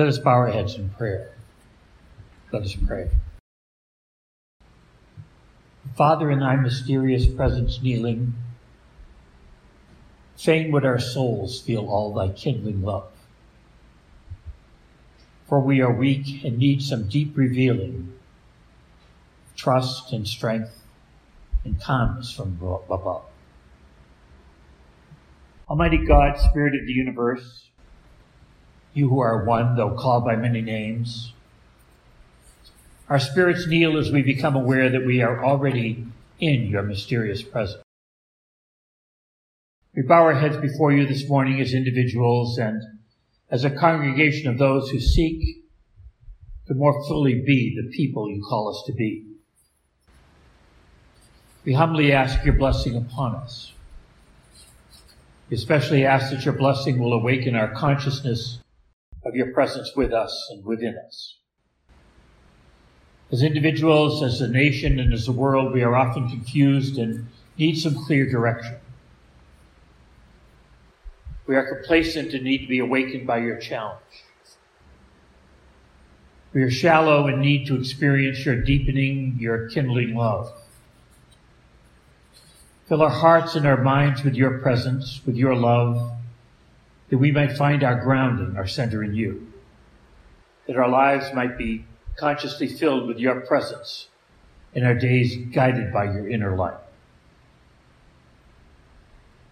Let 0.00 0.08
us 0.08 0.16
bow 0.16 0.30
our 0.30 0.48
heads 0.48 0.76
in 0.76 0.88
prayer. 0.88 1.32
Let 2.50 2.62
us 2.62 2.74
pray. 2.74 3.10
Father, 5.94 6.30
in 6.30 6.40
thy 6.40 6.56
mysterious 6.56 7.26
presence 7.26 7.82
kneeling, 7.82 8.32
fain 10.38 10.72
would 10.72 10.86
our 10.86 10.98
souls 10.98 11.60
feel 11.60 11.86
all 11.86 12.14
thy 12.14 12.30
kindling 12.30 12.80
love. 12.80 13.10
For 15.46 15.60
we 15.60 15.82
are 15.82 15.92
weak 15.92 16.44
and 16.44 16.56
need 16.56 16.80
some 16.80 17.06
deep 17.06 17.36
revealing, 17.36 18.14
trust 19.54 20.14
and 20.14 20.26
strength 20.26 20.82
and 21.62 21.78
calmness 21.78 22.32
from 22.32 22.56
above. 22.62 23.24
Almighty 25.68 26.06
God, 26.06 26.38
Spirit 26.38 26.74
of 26.74 26.86
the 26.86 26.92
universe, 26.94 27.69
you 28.94 29.08
who 29.08 29.20
are 29.20 29.44
one, 29.44 29.76
though 29.76 29.94
called 29.94 30.24
by 30.24 30.36
many 30.36 30.60
names, 30.60 31.32
our 33.08 33.18
spirits 33.18 33.66
kneel 33.66 33.98
as 33.98 34.12
we 34.12 34.22
become 34.22 34.54
aware 34.54 34.88
that 34.88 35.04
we 35.04 35.20
are 35.20 35.44
already 35.44 36.06
in 36.38 36.66
your 36.66 36.82
mysterious 36.82 37.42
presence. 37.42 37.82
We 39.94 40.02
bow 40.02 40.22
our 40.22 40.34
heads 40.34 40.56
before 40.56 40.92
you 40.92 41.06
this 41.06 41.28
morning 41.28 41.60
as 41.60 41.74
individuals 41.74 42.58
and 42.58 42.80
as 43.50 43.64
a 43.64 43.70
congregation 43.70 44.48
of 44.48 44.58
those 44.58 44.90
who 44.90 45.00
seek 45.00 45.64
to 46.68 46.74
more 46.74 47.04
fully 47.08 47.42
be 47.44 47.76
the 47.76 47.90
people 47.90 48.30
you 48.30 48.44
call 48.48 48.70
us 48.70 48.84
to 48.86 48.92
be. 48.92 49.26
We 51.64 51.72
humbly 51.72 52.12
ask 52.12 52.44
your 52.44 52.54
blessing 52.54 52.96
upon 52.96 53.34
us. 53.34 53.72
We 55.48 55.56
especially 55.56 56.06
ask 56.06 56.30
that 56.30 56.44
your 56.44 56.54
blessing 56.54 57.00
will 57.00 57.12
awaken 57.12 57.56
our 57.56 57.74
consciousness 57.74 58.60
of 59.24 59.34
your 59.34 59.52
presence 59.52 59.92
with 59.94 60.12
us 60.12 60.48
and 60.50 60.64
within 60.64 60.96
us. 61.06 61.36
As 63.32 63.42
individuals, 63.42 64.22
as 64.22 64.40
a 64.40 64.48
nation, 64.48 64.98
and 64.98 65.12
as 65.12 65.28
a 65.28 65.32
world, 65.32 65.72
we 65.72 65.82
are 65.82 65.94
often 65.94 66.28
confused 66.28 66.98
and 66.98 67.28
need 67.56 67.76
some 67.76 67.94
clear 67.94 68.28
direction. 68.28 68.76
We 71.46 71.56
are 71.56 71.66
complacent 71.66 72.32
and 72.32 72.44
need 72.44 72.58
to 72.58 72.68
be 72.68 72.78
awakened 72.78 73.26
by 73.26 73.38
your 73.38 73.56
challenge. 73.58 74.00
We 76.52 76.62
are 76.62 76.70
shallow 76.70 77.28
and 77.28 77.40
need 77.40 77.66
to 77.66 77.76
experience 77.76 78.44
your 78.44 78.56
deepening, 78.56 79.36
your 79.38 79.68
kindling 79.68 80.16
love. 80.16 80.52
Fill 82.88 83.02
our 83.02 83.10
hearts 83.10 83.54
and 83.54 83.66
our 83.66 83.80
minds 83.80 84.24
with 84.24 84.34
your 84.34 84.58
presence, 84.58 85.20
with 85.24 85.36
your 85.36 85.54
love, 85.54 86.10
that 87.10 87.18
we 87.18 87.32
might 87.32 87.52
find 87.52 87.82
our 87.82 88.00
grounding, 88.00 88.56
our 88.56 88.66
center 88.66 89.02
in 89.02 89.14
you. 89.14 89.52
That 90.66 90.76
our 90.76 90.88
lives 90.88 91.34
might 91.34 91.58
be 91.58 91.84
consciously 92.16 92.68
filled 92.68 93.08
with 93.08 93.18
your 93.18 93.40
presence 93.40 94.08
and 94.74 94.86
our 94.86 94.94
days 94.94 95.36
guided 95.52 95.92
by 95.92 96.04
your 96.04 96.28
inner 96.28 96.56
light. 96.56 96.78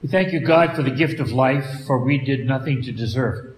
We 0.02 0.08
thank 0.08 0.32
you, 0.32 0.38
God, 0.38 0.76
for 0.76 0.82
the 0.82 0.92
gift 0.92 1.18
of 1.18 1.32
life, 1.32 1.84
for 1.86 1.98
we 1.98 2.18
did 2.18 2.46
nothing 2.46 2.82
to 2.82 2.92
deserve 2.92 3.46
it. 3.46 3.56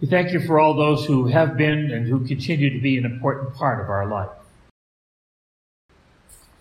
We 0.00 0.08
thank 0.08 0.32
you 0.32 0.40
for 0.40 0.58
all 0.58 0.74
those 0.74 1.04
who 1.04 1.26
have 1.26 1.58
been 1.58 1.90
and 1.90 2.06
who 2.06 2.26
continue 2.26 2.70
to 2.70 2.80
be 2.80 2.96
an 2.96 3.04
important 3.04 3.54
part 3.54 3.82
of 3.82 3.90
our 3.90 4.06
life. 4.06 4.30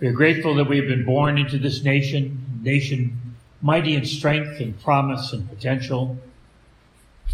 We 0.01 0.07
are 0.07 0.13
grateful 0.13 0.55
that 0.55 0.67
we 0.67 0.77
have 0.77 0.87
been 0.87 1.05
born 1.05 1.37
into 1.37 1.57
this 1.57 1.83
nation, 1.83 2.59
nation 2.61 3.24
mighty 3.65 3.95
in 3.95 4.05
strength 4.05 4.61
and 4.61 4.79
promise 4.83 5.33
and 5.33 5.49
potential, 5.49 6.15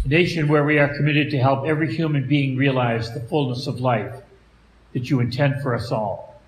a 0.02 0.08
nation 0.08 0.48
where 0.48 0.64
we 0.64 0.78
are 0.78 0.96
committed 0.96 1.28
to 1.30 1.36
help 1.36 1.66
every 1.66 1.94
human 1.94 2.26
being 2.26 2.56
realize 2.56 3.12
the 3.12 3.20
fullness 3.20 3.66
of 3.66 3.80
life 3.80 4.14
that 4.94 5.10
you 5.10 5.20
intend 5.20 5.60
for 5.60 5.74
us 5.74 5.92
all. 5.92 6.40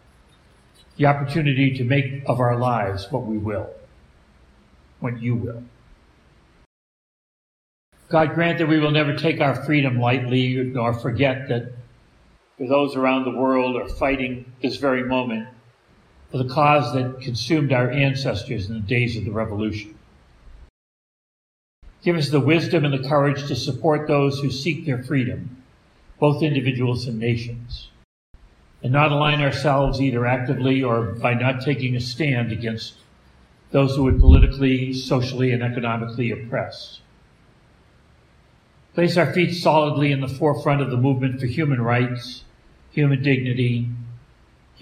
The 0.96 1.04
opportunity 1.04 1.76
to 1.76 1.84
make 1.84 2.22
of 2.24 2.40
our 2.40 2.56
lives 2.56 3.08
what 3.10 3.26
we 3.26 3.36
will, 3.36 3.68
what 5.00 5.20
you 5.20 5.34
will. 5.34 5.62
God 8.08 8.34
grant 8.34 8.60
that 8.60 8.68
we 8.68 8.80
will 8.80 8.90
never 8.90 9.14
take 9.14 9.42
our 9.42 9.66
freedom 9.66 10.00
lightly 10.00 10.54
nor 10.64 10.94
forget 10.94 11.48
that 11.48 11.72
for 12.56 12.66
those 12.66 12.96
around 12.96 13.24
the 13.24 13.38
world 13.38 13.76
are 13.76 13.88
fighting 13.88 14.50
this 14.62 14.76
very 14.76 15.04
moment 15.04 15.48
for 16.34 16.42
the 16.42 16.52
cause 16.52 16.92
that 16.92 17.20
consumed 17.20 17.72
our 17.72 17.88
ancestors 17.92 18.66
in 18.66 18.74
the 18.74 18.80
days 18.80 19.16
of 19.16 19.24
the 19.24 19.30
revolution. 19.30 19.96
Give 22.02 22.16
us 22.16 22.30
the 22.30 22.40
wisdom 22.40 22.84
and 22.84 22.92
the 22.92 23.08
courage 23.08 23.46
to 23.46 23.54
support 23.54 24.08
those 24.08 24.40
who 24.40 24.50
seek 24.50 24.84
their 24.84 25.00
freedom, 25.00 25.62
both 26.18 26.42
individuals 26.42 27.06
and 27.06 27.20
nations, 27.20 27.90
and 28.82 28.92
not 28.92 29.12
align 29.12 29.42
ourselves 29.42 30.00
either 30.00 30.26
actively 30.26 30.82
or 30.82 31.02
by 31.02 31.34
not 31.34 31.60
taking 31.60 31.94
a 31.94 32.00
stand 32.00 32.50
against 32.50 32.94
those 33.70 33.94
who 33.94 34.02
would 34.02 34.18
politically, 34.18 34.92
socially, 34.92 35.52
and 35.52 35.62
economically 35.62 36.32
oppress. 36.32 36.98
Place 38.94 39.16
our 39.16 39.32
feet 39.32 39.54
solidly 39.54 40.10
in 40.10 40.20
the 40.20 40.26
forefront 40.26 40.82
of 40.82 40.90
the 40.90 40.96
movement 40.96 41.38
for 41.38 41.46
human 41.46 41.80
rights, 41.80 42.42
human 42.90 43.22
dignity, 43.22 43.88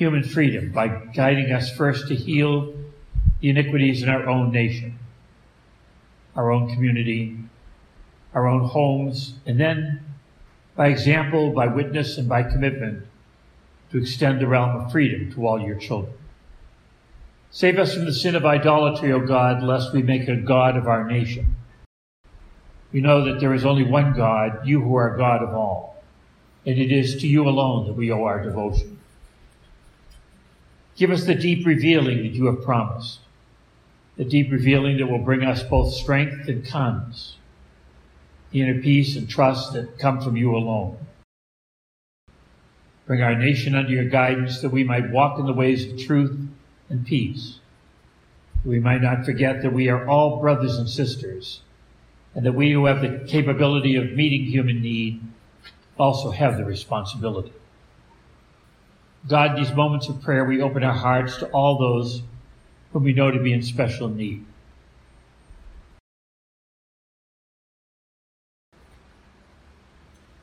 human 0.02 0.24
freedom 0.24 0.72
by 0.72 0.88
guiding 0.88 1.52
us 1.52 1.70
first 1.76 2.08
to 2.08 2.16
heal 2.16 2.74
the 3.40 3.50
iniquities 3.50 4.02
in 4.02 4.08
our 4.08 4.28
own 4.28 4.50
nation 4.50 4.98
our 6.34 6.50
own 6.50 6.66
community, 6.72 7.36
our 8.34 8.48
own 8.48 8.64
homes, 8.64 9.34
and 9.44 9.60
then 9.60 10.00
by 10.74 10.88
example, 10.88 11.52
by 11.52 11.66
witness, 11.66 12.16
and 12.16 12.26
by 12.26 12.42
commitment 12.42 13.04
to 13.90 13.98
extend 13.98 14.40
the 14.40 14.46
realm 14.46 14.70
of 14.80 14.90
freedom 14.90 15.30
to 15.30 15.46
all 15.46 15.60
your 15.60 15.76
children. 15.76 16.14
Save 17.50 17.78
us 17.78 17.94
from 17.94 18.06
the 18.06 18.14
sin 18.14 18.34
of 18.34 18.46
idolatry, 18.46 19.12
O 19.12 19.20
God, 19.20 19.62
lest 19.62 19.92
we 19.92 20.02
make 20.02 20.26
a 20.26 20.36
God 20.36 20.78
of 20.78 20.86
our 20.88 21.04
nation. 21.04 21.54
We 22.90 23.02
know 23.02 23.26
that 23.26 23.40
there 23.40 23.52
is 23.52 23.66
only 23.66 23.84
one 23.84 24.14
God, 24.14 24.66
you 24.66 24.80
who 24.80 24.94
are 24.94 25.19
God 25.19 25.42
of 25.42 25.54
all, 25.54 26.02
and 26.64 26.78
it 26.78 26.90
is 26.90 27.16
to 27.16 27.28
you 27.28 27.46
alone 27.46 27.86
that 27.86 27.92
we 27.92 28.10
owe 28.10 28.24
our 28.24 28.42
devotion. 28.42 28.91
Give 30.97 31.10
us 31.10 31.25
the 31.25 31.34
deep 31.34 31.66
revealing 31.66 32.19
that 32.19 32.34
you 32.34 32.47
have 32.47 32.62
promised 32.62 33.20
the 34.16 34.25
deep 34.25 34.53
revealing 34.53 34.98
that 34.98 35.06
will 35.06 35.19
bring 35.19 35.42
us 35.42 35.62
both 35.62 35.92
strength 35.94 36.48
and 36.48 36.66
calmness, 36.66 37.36
the 38.50 38.60
inner 38.60 38.80
peace 38.80 39.16
and 39.16 39.28
trust 39.28 39.72
that 39.72 39.98
come 39.98 40.20
from 40.20 40.36
you 40.36 40.54
alone. 40.54 40.98
Bring 43.06 43.22
our 43.22 43.34
nation 43.34 43.75
under 43.75 43.91
your 43.91 44.04
guidance 44.04 44.60
that 44.60 44.70
we 44.70 44.84
might 44.84 45.10
walk 45.10 45.38
in 45.38 45.47
the 45.47 45.52
ways 45.52 45.91
of 45.91 45.98
truth 45.98 46.38
and 46.88 47.06
peace. 47.06 47.58
We 48.64 48.78
might 48.78 49.02
not 49.02 49.25
forget 49.25 49.62
that 49.62 49.72
we 49.72 49.88
are 49.88 50.06
all 50.06 50.41
brothers 50.41 50.76
and 50.76 50.88
sisters, 50.88 51.62
and 52.34 52.47
that 52.47 52.52
we 52.52 52.70
who 52.70 52.84
have 52.86 53.00
the 53.00 53.25
capability 53.26 53.97
of 53.97 54.12
meeting 54.12 54.44
human 54.44 54.82
need 54.82 55.20
also 55.98 56.31
have 56.31 56.56
the 56.58 56.64
responsibility. 56.64 57.52
God, 59.28 59.56
these 59.56 59.72
moments 59.72 60.09
of 60.09 60.21
prayer, 60.21 60.44
we 60.44 60.60
open 60.60 60.83
our 60.83 60.93
hearts 60.93 61.37
to 61.38 61.47
all 61.50 61.78
those 61.78 62.22
whom 62.93 63.05
we 63.05 63.12
know 63.12 63.31
to 63.31 63.38
be 63.38 63.53
in 63.53 63.62
special 63.62 64.09
need. 64.09 64.44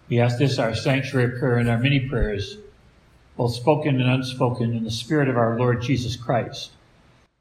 We 0.07 0.19
ask 0.19 0.39
this, 0.39 0.57
our 0.57 0.73
sanctuary 0.73 1.37
prayer, 1.37 1.57
and 1.57 1.69
our 1.69 1.77
many 1.77 1.99
prayers, 1.99 2.57
both 3.37 3.53
spoken 3.53 4.01
and 4.01 4.09
unspoken, 4.09 4.73
in 4.73 4.83
the 4.83 4.91
Spirit 4.91 5.27
of 5.27 5.37
our 5.37 5.59
Lord 5.59 5.81
Jesus 5.81 6.15
Christ, 6.15 6.71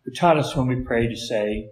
who 0.05 0.11
taught 0.11 0.37
us 0.37 0.55
when 0.55 0.67
we 0.67 0.77
pray 0.77 1.07
to 1.07 1.17
say, 1.17 1.71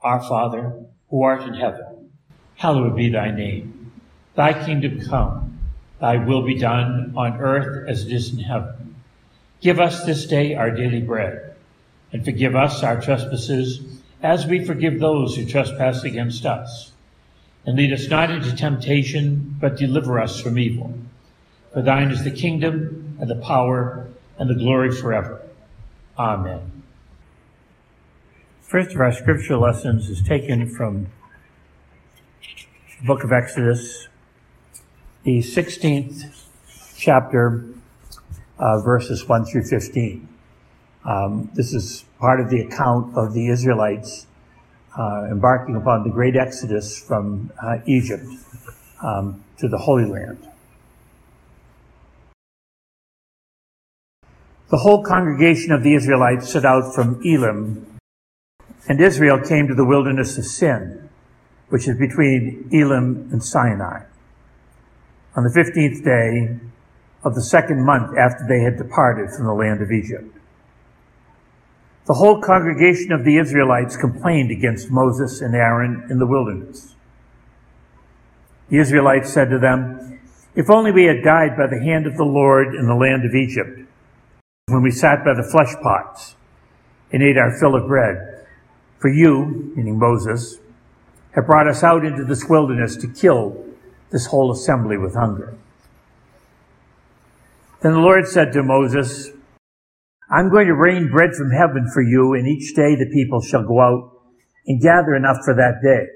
Our 0.00 0.20
Father, 0.20 0.72
who 1.10 1.22
art 1.22 1.42
in 1.42 1.54
heaven, 1.54 2.10
hallowed 2.56 2.96
be 2.96 3.10
thy 3.10 3.30
name. 3.30 3.92
Thy 4.34 4.64
kingdom 4.64 5.00
come, 5.02 5.60
thy 6.00 6.16
will 6.16 6.42
be 6.42 6.58
done 6.58 7.12
on 7.14 7.38
earth 7.40 7.88
as 7.88 8.06
it 8.06 8.12
is 8.12 8.32
in 8.32 8.40
heaven. 8.40 8.81
Give 9.62 9.78
us 9.78 10.04
this 10.04 10.26
day 10.26 10.54
our 10.54 10.72
daily 10.72 11.00
bread 11.00 11.54
and 12.12 12.24
forgive 12.24 12.56
us 12.56 12.82
our 12.82 13.00
trespasses 13.00 13.80
as 14.20 14.44
we 14.44 14.64
forgive 14.64 14.98
those 14.98 15.36
who 15.36 15.46
trespass 15.46 16.02
against 16.02 16.44
us. 16.44 16.90
And 17.64 17.76
lead 17.76 17.92
us 17.92 18.08
not 18.08 18.30
into 18.30 18.54
temptation, 18.56 19.56
but 19.60 19.76
deliver 19.76 20.20
us 20.20 20.40
from 20.40 20.58
evil. 20.58 20.92
For 21.72 21.80
thine 21.80 22.10
is 22.10 22.24
the 22.24 22.32
kingdom 22.32 23.16
and 23.20 23.30
the 23.30 23.36
power 23.36 24.08
and 24.36 24.50
the 24.50 24.54
glory 24.54 24.90
forever. 24.90 25.40
Amen. 26.18 26.82
First 28.62 28.94
of 28.94 29.00
our 29.00 29.12
scripture 29.12 29.56
lessons 29.56 30.10
is 30.10 30.22
taken 30.22 30.68
from 30.68 31.06
the 33.00 33.06
book 33.06 33.22
of 33.22 33.30
Exodus, 33.32 34.08
the 35.22 35.38
16th 35.38 36.46
chapter, 36.96 37.64
uh, 38.58 38.80
verses 38.80 39.28
1 39.28 39.44
through 39.46 39.64
15. 39.64 40.28
Um, 41.04 41.50
this 41.54 41.72
is 41.72 42.04
part 42.20 42.40
of 42.40 42.48
the 42.48 42.60
account 42.60 43.16
of 43.16 43.34
the 43.34 43.48
Israelites 43.48 44.26
uh, 44.96 45.26
embarking 45.30 45.76
upon 45.76 46.04
the 46.04 46.10
great 46.10 46.36
exodus 46.36 47.02
from 47.02 47.50
uh, 47.62 47.78
Egypt 47.86 48.24
um, 49.02 49.42
to 49.58 49.68
the 49.68 49.78
Holy 49.78 50.04
Land. 50.04 50.48
The 54.70 54.78
whole 54.78 55.02
congregation 55.02 55.72
of 55.72 55.82
the 55.82 55.94
Israelites 55.94 56.50
set 56.50 56.64
out 56.64 56.94
from 56.94 57.20
Elim, 57.24 57.98
and 58.88 59.00
Israel 59.00 59.38
came 59.40 59.68
to 59.68 59.74
the 59.74 59.84
wilderness 59.84 60.38
of 60.38 60.46
Sin, 60.46 61.10
which 61.68 61.88
is 61.88 61.98
between 61.98 62.68
Elim 62.72 63.28
and 63.32 63.42
Sinai. 63.42 64.04
On 65.36 65.44
the 65.44 65.52
fifteenth 65.52 66.04
day 66.04 66.58
of 67.24 67.34
the 67.34 67.42
second 67.42 67.84
month 67.84 68.16
after 68.18 68.44
they 68.48 68.60
had 68.60 68.76
departed 68.76 69.30
from 69.30 69.46
the 69.46 69.52
land 69.52 69.80
of 69.80 69.90
Egypt. 69.90 70.36
The 72.06 72.14
whole 72.14 72.40
congregation 72.40 73.12
of 73.12 73.24
the 73.24 73.36
Israelites 73.36 73.96
complained 73.96 74.50
against 74.50 74.90
Moses 74.90 75.40
and 75.40 75.54
Aaron 75.54 76.06
in 76.10 76.18
the 76.18 76.26
wilderness. 76.26 76.96
The 78.70 78.78
Israelites 78.78 79.32
said 79.32 79.50
to 79.50 79.58
them, 79.58 80.20
If 80.56 80.68
only 80.68 80.90
we 80.90 81.04
had 81.04 81.22
died 81.22 81.56
by 81.56 81.68
the 81.68 81.80
hand 81.80 82.06
of 82.06 82.16
the 82.16 82.24
Lord 82.24 82.74
in 82.74 82.86
the 82.86 82.94
land 82.94 83.24
of 83.24 83.34
Egypt, 83.34 83.88
when 84.66 84.82
we 84.82 84.90
sat 84.90 85.24
by 85.24 85.34
the 85.34 85.48
flesh 85.48 85.74
pots 85.82 86.34
and 87.12 87.22
ate 87.22 87.36
our 87.36 87.56
fill 87.58 87.74
of 87.74 87.86
bread. 87.86 88.46
For 88.98 89.08
you, 89.08 89.72
meaning 89.76 89.98
Moses, 89.98 90.58
have 91.34 91.46
brought 91.46 91.68
us 91.68 91.82
out 91.82 92.04
into 92.04 92.24
this 92.24 92.44
wilderness 92.48 92.96
to 92.96 93.08
kill 93.08 93.64
this 94.10 94.26
whole 94.26 94.50
assembly 94.50 94.96
with 94.96 95.14
hunger. 95.14 95.56
Then 97.82 97.94
the 97.94 97.98
Lord 97.98 98.28
said 98.28 98.52
to 98.52 98.62
Moses, 98.62 99.30
I'm 100.30 100.50
going 100.50 100.68
to 100.68 100.74
rain 100.74 101.10
bread 101.10 101.34
from 101.34 101.50
heaven 101.50 101.90
for 101.92 102.00
you, 102.00 102.34
and 102.34 102.46
each 102.46 102.74
day 102.74 102.94
the 102.94 103.10
people 103.12 103.42
shall 103.42 103.66
go 103.66 103.80
out 103.80 104.22
and 104.66 104.80
gather 104.80 105.16
enough 105.16 105.38
for 105.44 105.54
that 105.54 105.82
day. 105.82 106.06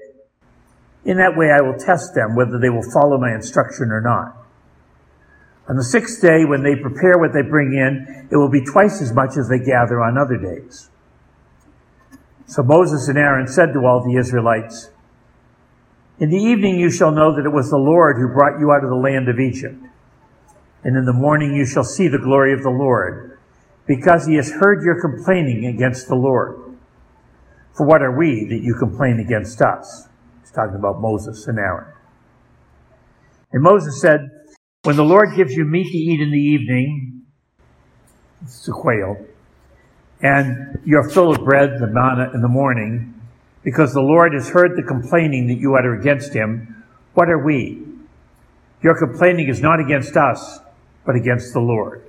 In 1.03 1.17
that 1.17 1.35
way 1.35 1.51
I 1.51 1.61
will 1.61 1.77
test 1.77 2.15
them 2.15 2.35
whether 2.35 2.57
they 2.57 2.69
will 2.69 2.89
follow 2.93 3.17
my 3.17 3.35
instruction 3.35 3.91
or 3.91 4.01
not. 4.01 4.47
On 5.67 5.75
the 5.75 5.83
sixth 5.83 6.21
day, 6.21 6.45
when 6.45 6.63
they 6.63 6.77
prepare 6.77 7.19
what 7.19 7.33
they 7.33 7.41
bring 7.41 7.73
in, 7.73 8.29
it 8.31 8.37
will 8.37 8.49
be 8.49 8.63
twice 8.63 9.01
as 9.01 9.13
much 9.13 9.35
as 9.37 9.49
they 9.49 9.59
gather 9.59 10.01
on 10.01 10.17
other 10.17 10.37
days. 10.37 10.89
So 12.45 12.63
Moses 12.63 13.09
and 13.09 13.17
Aaron 13.17 13.47
said 13.47 13.73
to 13.73 13.85
all 13.85 14.01
the 14.01 14.17
Israelites, 14.17 14.89
In 16.19 16.29
the 16.29 16.37
evening 16.37 16.79
you 16.79 16.89
shall 16.89 17.11
know 17.11 17.35
that 17.35 17.45
it 17.45 17.51
was 17.51 17.69
the 17.69 17.77
Lord 17.77 18.15
who 18.15 18.33
brought 18.33 18.57
you 18.61 18.71
out 18.71 18.85
of 18.85 18.89
the 18.89 18.95
land 18.95 19.27
of 19.27 19.37
Egypt. 19.37 19.83
And 20.87 20.95
in 20.95 21.03
the 21.03 21.11
morning 21.11 21.53
you 21.53 21.65
shall 21.65 21.83
see 21.83 22.07
the 22.07 22.17
glory 22.17 22.53
of 22.53 22.63
the 22.63 22.69
Lord, 22.69 23.37
because 23.87 24.25
he 24.25 24.35
has 24.35 24.49
heard 24.49 24.85
your 24.85 25.01
complaining 25.01 25.65
against 25.65 26.07
the 26.07 26.15
Lord. 26.15 26.77
For 27.75 27.85
what 27.85 28.01
are 28.01 28.17
we 28.17 28.45
that 28.45 28.61
you 28.63 28.73
complain 28.73 29.19
against 29.19 29.61
us? 29.61 30.07
He's 30.39 30.51
talking 30.51 30.77
about 30.77 31.01
Moses 31.01 31.45
and 31.45 31.59
Aaron. 31.59 31.91
And 33.51 33.61
Moses 33.61 33.99
said, 33.99 34.29
When 34.83 34.95
the 34.95 35.03
Lord 35.03 35.35
gives 35.35 35.53
you 35.57 35.65
meat 35.65 35.91
to 35.91 35.97
eat 35.97 36.21
in 36.21 36.31
the 36.31 36.39
evening, 36.39 37.23
it's 38.43 38.65
a 38.69 38.71
quail, 38.71 39.17
and 40.21 40.79
your 40.85 41.09
fill 41.09 41.31
of 41.31 41.43
bread, 41.43 41.79
the 41.81 41.87
manna, 41.87 42.31
in 42.33 42.41
the 42.41 42.47
morning, 42.47 43.13
because 43.61 43.93
the 43.93 43.99
Lord 43.99 44.33
has 44.33 44.47
heard 44.47 44.77
the 44.77 44.83
complaining 44.83 45.47
that 45.47 45.55
you 45.59 45.75
utter 45.75 45.99
against 45.99 46.33
him, 46.33 46.85
what 47.13 47.29
are 47.29 47.43
we? 47.43 47.83
Your 48.81 48.97
complaining 48.97 49.49
is 49.49 49.59
not 49.59 49.81
against 49.81 50.15
us, 50.15 50.61
but 51.07 51.15
against 51.15 51.53
the 51.53 51.61
Lord. 51.61 52.03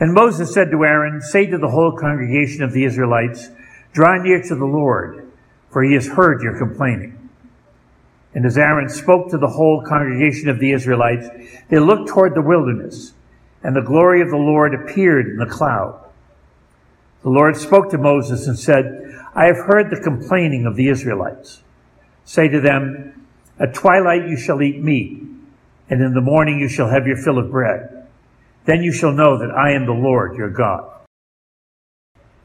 And 0.00 0.12
Moses 0.12 0.52
said 0.52 0.72
to 0.72 0.84
Aaron, 0.84 1.20
Say 1.20 1.46
to 1.46 1.56
the 1.56 1.70
whole 1.70 1.92
congregation 1.92 2.64
of 2.64 2.72
the 2.72 2.84
Israelites, 2.84 3.48
Draw 3.92 4.22
near 4.24 4.42
to 4.42 4.56
the 4.56 4.64
Lord, 4.64 5.30
for 5.70 5.84
he 5.84 5.94
has 5.94 6.08
heard 6.08 6.42
your 6.42 6.58
complaining. 6.58 7.30
And 8.34 8.44
as 8.44 8.58
Aaron 8.58 8.88
spoke 8.88 9.30
to 9.30 9.38
the 9.38 9.46
whole 9.46 9.82
congregation 9.82 10.48
of 10.48 10.58
the 10.58 10.72
Israelites, 10.72 11.28
they 11.68 11.78
looked 11.78 12.08
toward 12.08 12.34
the 12.34 12.42
wilderness, 12.42 13.12
and 13.62 13.76
the 13.76 13.80
glory 13.80 14.20
of 14.20 14.30
the 14.30 14.36
Lord 14.36 14.74
appeared 14.74 15.28
in 15.28 15.36
the 15.36 15.46
cloud. 15.46 16.04
The 17.22 17.30
Lord 17.30 17.56
spoke 17.56 17.88
to 17.90 17.98
Moses 17.98 18.48
and 18.48 18.58
said, 18.58 19.16
I 19.32 19.46
have 19.46 19.58
heard 19.58 19.90
the 19.90 20.00
complaining 20.00 20.66
of 20.66 20.74
the 20.74 20.88
Israelites. 20.88 21.62
Say 22.24 22.48
to 22.48 22.60
them, 22.60 23.26
At 23.60 23.74
twilight 23.74 24.28
you 24.28 24.36
shall 24.36 24.60
eat 24.60 24.82
meat, 24.82 25.23
and 25.94 26.02
in 26.02 26.12
the 26.12 26.20
morning 26.20 26.58
you 26.58 26.68
shall 26.68 26.88
have 26.88 27.06
your 27.06 27.16
fill 27.16 27.38
of 27.38 27.52
bread. 27.52 28.08
Then 28.64 28.82
you 28.82 28.92
shall 28.92 29.12
know 29.12 29.38
that 29.38 29.52
I 29.52 29.74
am 29.74 29.86
the 29.86 29.92
Lord 29.92 30.36
your 30.36 30.50
God. 30.50 30.90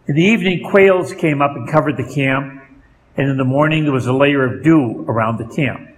In 0.07 0.13
the 0.13 0.22
evening, 0.22 0.69
quails 0.69 1.16
came 1.16 1.42
up 1.42 1.56
and 1.56 1.68
covered 1.68 1.98
the 1.98 2.13
camp, 2.13 2.62
and 3.18 3.28
in 3.28 3.38
the 3.38 3.44
morning 3.44 3.86
there 3.86 3.92
was 3.92 4.06
a 4.06 4.13
layer 4.13 4.46
of 4.46 4.63
dew 4.63 5.04
around 5.07 5.40
the 5.40 5.56
camp. 5.56 5.90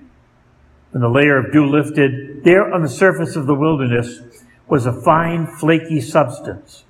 When 0.91 1.01
the 1.01 1.09
layer 1.09 1.37
of 1.37 1.51
dew 1.51 1.69
lifted, 1.69 2.45
there 2.45 2.73
on 2.73 2.83
the 2.83 2.87
surface 2.87 3.35
of 3.35 3.47
the 3.47 3.53
wilderness 3.53 4.21
was 4.69 4.85
a 4.85 5.01
fine, 5.01 5.45
flaky 5.45 5.99
substance, 5.99 6.85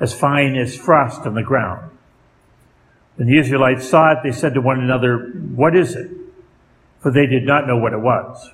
as 0.00 0.12
fine 0.12 0.56
as 0.56 0.76
frost 0.76 1.20
on 1.20 1.34
the 1.34 1.44
ground. 1.44 1.92
When 3.14 3.28
the 3.28 3.38
Israelites 3.38 3.88
saw 3.88 4.14
it, 4.14 4.18
they 4.24 4.32
said 4.32 4.54
to 4.54 4.60
one 4.60 4.80
another, 4.80 5.30
What 5.54 5.76
is 5.76 5.94
it? 5.94 6.10
For 6.98 7.12
they 7.12 7.26
did 7.26 7.44
not 7.44 7.68
know 7.68 7.76
what 7.76 7.92
it 7.92 8.00
was. 8.00 8.50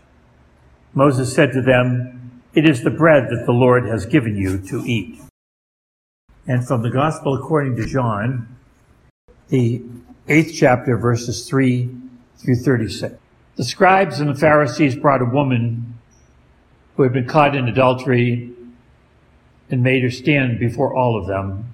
Moses 0.95 1.35
said 1.35 1.53
to 1.53 1.63
them, 1.63 2.23
it 2.55 2.69
is 2.69 2.83
the 2.83 2.91
bread 2.91 3.29
that 3.31 3.47
the 3.47 3.53
Lord 3.53 3.87
has 3.87 4.05
given 4.05 4.37
you 4.37 4.59
to 4.69 4.85
eat. 4.85 5.19
And 6.47 6.67
from 6.67 6.83
the 6.83 6.91
Gospel 6.91 7.35
according 7.35 7.77
to 7.77 7.87
John, 7.87 8.59
the 9.49 9.83
eighth 10.29 10.53
chapter, 10.55 10.99
verses 10.99 11.49
3 11.49 11.89
through 12.37 12.57
36. 12.57 13.15
The 13.57 13.65
scribes 13.65 14.21
and 14.21 14.29
the 14.29 14.39
Pharisees 14.39 14.97
brought 14.97 15.23
a 15.23 15.27
woman 15.27 15.99
who 16.97 17.05
had 17.05 17.13
been 17.13 17.27
caught 17.27 17.55
in 17.57 17.69
adultery 17.69 18.53
and 19.71 19.83
made 19.83 20.03
her 20.03 20.11
stand 20.11 20.59
before 20.59 20.95
all 20.95 21.19
of 21.19 21.27
them. 21.27 21.73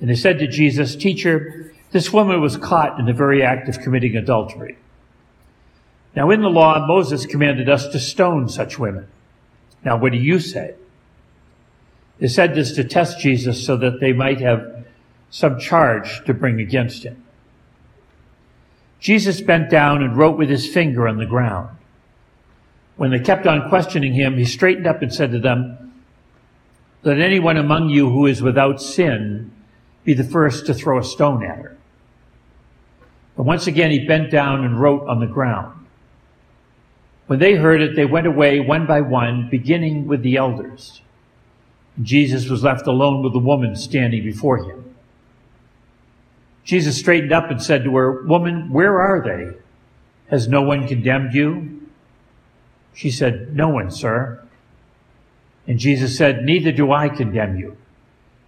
And 0.00 0.10
they 0.10 0.16
said 0.16 0.38
to 0.40 0.48
Jesus, 0.48 0.96
Teacher, 0.96 1.72
this 1.92 2.12
woman 2.12 2.40
was 2.40 2.56
caught 2.56 2.98
in 2.98 3.06
the 3.06 3.12
very 3.12 3.42
act 3.44 3.68
of 3.68 3.80
committing 3.80 4.16
adultery. 4.16 4.76
Now 6.18 6.30
in 6.30 6.40
the 6.40 6.48
law, 6.48 6.84
Moses 6.84 7.26
commanded 7.26 7.68
us 7.68 7.86
to 7.90 8.00
stone 8.00 8.48
such 8.48 8.76
women. 8.76 9.06
Now, 9.84 9.98
what 9.98 10.10
do 10.10 10.18
you 10.18 10.40
say? 10.40 10.74
They 12.18 12.26
said 12.26 12.56
this 12.56 12.72
to 12.72 12.82
test 12.82 13.20
Jesus 13.20 13.64
so 13.64 13.76
that 13.76 14.00
they 14.00 14.12
might 14.12 14.40
have 14.40 14.84
some 15.30 15.60
charge 15.60 16.24
to 16.24 16.34
bring 16.34 16.60
against 16.60 17.04
him. 17.04 17.22
Jesus 18.98 19.40
bent 19.40 19.70
down 19.70 20.02
and 20.02 20.16
wrote 20.16 20.36
with 20.36 20.50
his 20.50 20.66
finger 20.66 21.06
on 21.06 21.18
the 21.18 21.24
ground. 21.24 21.68
When 22.96 23.12
they 23.12 23.20
kept 23.20 23.46
on 23.46 23.68
questioning 23.68 24.14
him, 24.14 24.38
he 24.38 24.44
straightened 24.44 24.88
up 24.88 25.02
and 25.02 25.14
said 25.14 25.30
to 25.30 25.38
them, 25.38 25.92
Let 27.04 27.20
anyone 27.20 27.56
among 27.56 27.90
you 27.90 28.10
who 28.10 28.26
is 28.26 28.42
without 28.42 28.82
sin 28.82 29.52
be 30.02 30.14
the 30.14 30.24
first 30.24 30.66
to 30.66 30.74
throw 30.74 30.98
a 30.98 31.04
stone 31.04 31.44
at 31.44 31.58
her. 31.58 31.76
But 33.36 33.44
once 33.44 33.68
again 33.68 33.92
he 33.92 34.04
bent 34.04 34.32
down 34.32 34.64
and 34.64 34.80
wrote 34.80 35.06
on 35.06 35.20
the 35.20 35.26
ground. 35.26 35.77
When 37.28 37.38
they 37.38 37.54
heard 37.54 37.82
it, 37.82 37.94
they 37.94 38.06
went 38.06 38.26
away 38.26 38.58
one 38.58 38.86
by 38.86 39.02
one, 39.02 39.48
beginning 39.50 40.06
with 40.06 40.22
the 40.22 40.36
elders. 40.36 41.02
Jesus 42.02 42.48
was 42.48 42.64
left 42.64 42.86
alone 42.86 43.22
with 43.22 43.34
the 43.34 43.38
woman 43.38 43.76
standing 43.76 44.24
before 44.24 44.58
him. 44.64 44.94
Jesus 46.64 46.98
straightened 46.98 47.32
up 47.32 47.50
and 47.50 47.62
said 47.62 47.84
to 47.84 47.94
her, 47.96 48.22
Woman, 48.22 48.72
where 48.72 48.98
are 48.98 49.22
they? 49.22 49.58
Has 50.30 50.48
no 50.48 50.62
one 50.62 50.88
condemned 50.88 51.34
you? 51.34 51.90
She 52.94 53.10
said, 53.10 53.54
No 53.54 53.68
one, 53.68 53.90
sir. 53.90 54.42
And 55.66 55.78
Jesus 55.78 56.16
said, 56.16 56.44
Neither 56.44 56.72
do 56.72 56.92
I 56.92 57.10
condemn 57.10 57.58
you. 57.58 57.76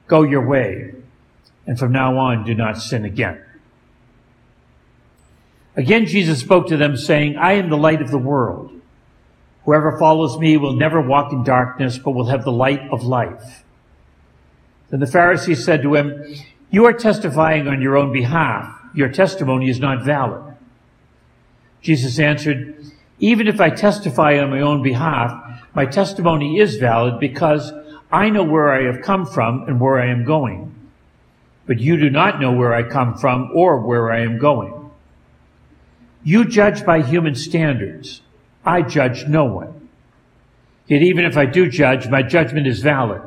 Go 0.07 0.23
your 0.23 0.47
way, 0.47 0.95
and 1.67 1.79
from 1.79 1.93
now 1.93 2.17
on 2.17 2.45
do 2.45 2.55
not 2.55 2.79
sin 2.79 3.05
again. 3.05 3.45
Again, 5.77 6.07
Jesus 6.07 6.41
spoke 6.41 6.67
to 6.69 6.77
them, 6.77 6.97
saying, 6.97 7.37
I 7.37 7.53
am 7.53 7.71
the 7.71 7.77
light 7.77 8.03
of 8.03 8.11
the 8.11 8.19
world. 8.19 8.73
Whoever 9.65 9.99
follows 9.99 10.39
me 10.39 10.57
will 10.57 10.73
never 10.73 11.01
walk 11.01 11.33
in 11.33 11.45
darkness, 11.45 11.99
but 11.99 12.13
will 12.13 12.27
have 12.27 12.45
the 12.45 12.53
light 12.53 12.81
of 12.91 13.05
life. 13.05 13.63
Then 14.89 15.01
the 15.01 15.07
Pharisees 15.07 15.65
said 15.65 15.83
to 15.83 15.95
him, 15.95 16.35
You 16.71 16.87
are 16.87 16.93
testifying 16.93 17.69
on 17.69 17.81
your 17.81 17.97
own 17.97 18.13
behalf. 18.13 18.77
Your 18.95 19.09
testimony 19.09 19.71
is 19.71 19.79
not 19.79 20.05
valid. 20.05 20.57
Jesus 21.81 22.19
answered, 22.19 22.85
Even 23.21 23.47
if 23.47 23.61
I 23.61 23.71
testify 23.71 24.39
on 24.39 24.51
my 24.51 24.61
own 24.61 24.83
behalf, 24.83 25.61
my 25.75 25.87
testimony 25.87 26.59
is 26.59 26.77
valid 26.77 27.21
because 27.21 27.73
I 28.11 28.29
know 28.29 28.43
where 28.43 28.73
I 28.73 28.93
have 28.93 29.03
come 29.03 29.25
from 29.25 29.69
and 29.69 29.81
where 29.81 30.01
I 30.01 30.09
am 30.11 30.25
going. 30.25 30.75
But 31.67 31.79
you 31.79 31.97
do 31.97 32.11
not 32.11 32.41
know 32.41 32.51
where 32.51 32.75
I 32.75 32.83
come 32.83 33.17
from 33.17 33.51
or 33.55 33.79
where 33.79 34.11
I 34.11 34.23
am 34.23 34.39
going. 34.39 34.80
You 36.23 36.45
judge 36.45 36.85
by 36.85 37.03
human 37.03 37.35
standards. 37.35 38.23
I 38.65 38.83
judge 38.83 39.27
no 39.27 39.45
one. 39.45 39.89
Yet 40.87 41.03
even 41.03 41.25
if 41.25 41.37
I 41.37 41.47
do 41.47 41.69
judge, 41.69 42.09
my 42.09 42.23
judgment 42.23 42.67
is 42.67 42.81
valid. 42.81 43.23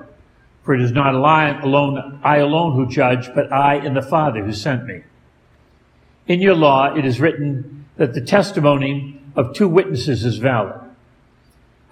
For 0.63 0.73
it 0.75 0.81
is 0.81 0.91
not 0.91 1.15
alone, 1.15 2.19
I 2.23 2.38
alone 2.38 2.75
who 2.75 2.88
judge, 2.88 3.33
but 3.33 3.51
I 3.51 3.75
and 3.75 3.95
the 3.95 4.01
Father 4.01 4.43
who 4.43 4.53
sent 4.53 4.85
me. 4.85 5.03
In 6.27 6.39
your 6.39 6.55
law, 6.55 6.93
it 6.93 7.05
is 7.05 7.19
written 7.19 7.85
that 7.97 8.13
the 8.13 8.21
testimony 8.21 9.19
of 9.35 9.53
two 9.53 9.67
witnesses 9.67 10.23
is 10.23 10.38
valid. 10.38 10.79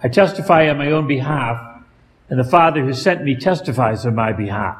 I 0.02 0.08
testify 0.08 0.68
on 0.68 0.78
my 0.78 0.90
own 0.90 1.06
behalf, 1.06 1.60
and 2.28 2.38
the 2.38 2.44
Father 2.44 2.82
who 2.84 2.94
sent 2.94 3.24
me 3.24 3.34
testifies 3.34 4.06
on 4.06 4.14
my 4.14 4.32
behalf. 4.32 4.78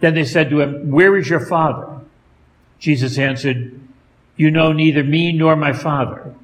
Then 0.00 0.14
they 0.14 0.24
said 0.24 0.50
to 0.50 0.60
him, 0.60 0.90
Where 0.90 1.16
is 1.16 1.28
your 1.28 1.44
Father? 1.44 2.00
Jesus 2.78 3.18
answered, 3.18 3.80
You 4.36 4.50
know 4.50 4.72
neither 4.72 5.02
me 5.02 5.32
nor 5.32 5.56
my 5.56 5.72
Father. 5.72 6.34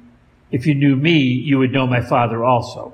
If 0.51 0.65
you 0.65 0.75
knew 0.75 0.95
me, 0.95 1.19
you 1.19 1.59
would 1.59 1.71
know 1.71 1.87
my 1.87 2.01
Father 2.01 2.43
also. 2.43 2.93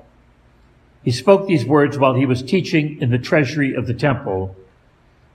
He 1.03 1.11
spoke 1.11 1.47
these 1.47 1.65
words 1.65 1.97
while 1.97 2.13
he 2.13 2.25
was 2.25 2.43
teaching 2.43 3.01
in 3.01 3.09
the 3.09 3.17
treasury 3.17 3.73
of 3.73 3.87
the 3.87 3.93
temple, 3.93 4.55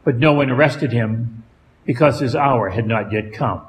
but 0.04 0.16
no 0.16 0.34
one 0.34 0.50
arrested 0.50 0.92
him 0.92 1.42
because 1.84 2.20
his 2.20 2.36
hour 2.36 2.70
had 2.70 2.86
not 2.86 3.12
yet 3.12 3.32
come. 3.32 3.62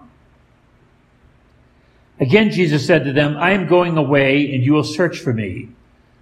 Again, 2.20 2.52
Jesus 2.52 2.86
said 2.86 3.04
to 3.06 3.14
them, 3.14 3.36
I 3.38 3.52
am 3.52 3.68
going 3.68 3.98
away 3.98 4.54
and 4.54 4.64
you 4.64 4.74
will 4.74 4.84
search 4.84 5.20
for 5.20 5.34
me, 5.34 5.70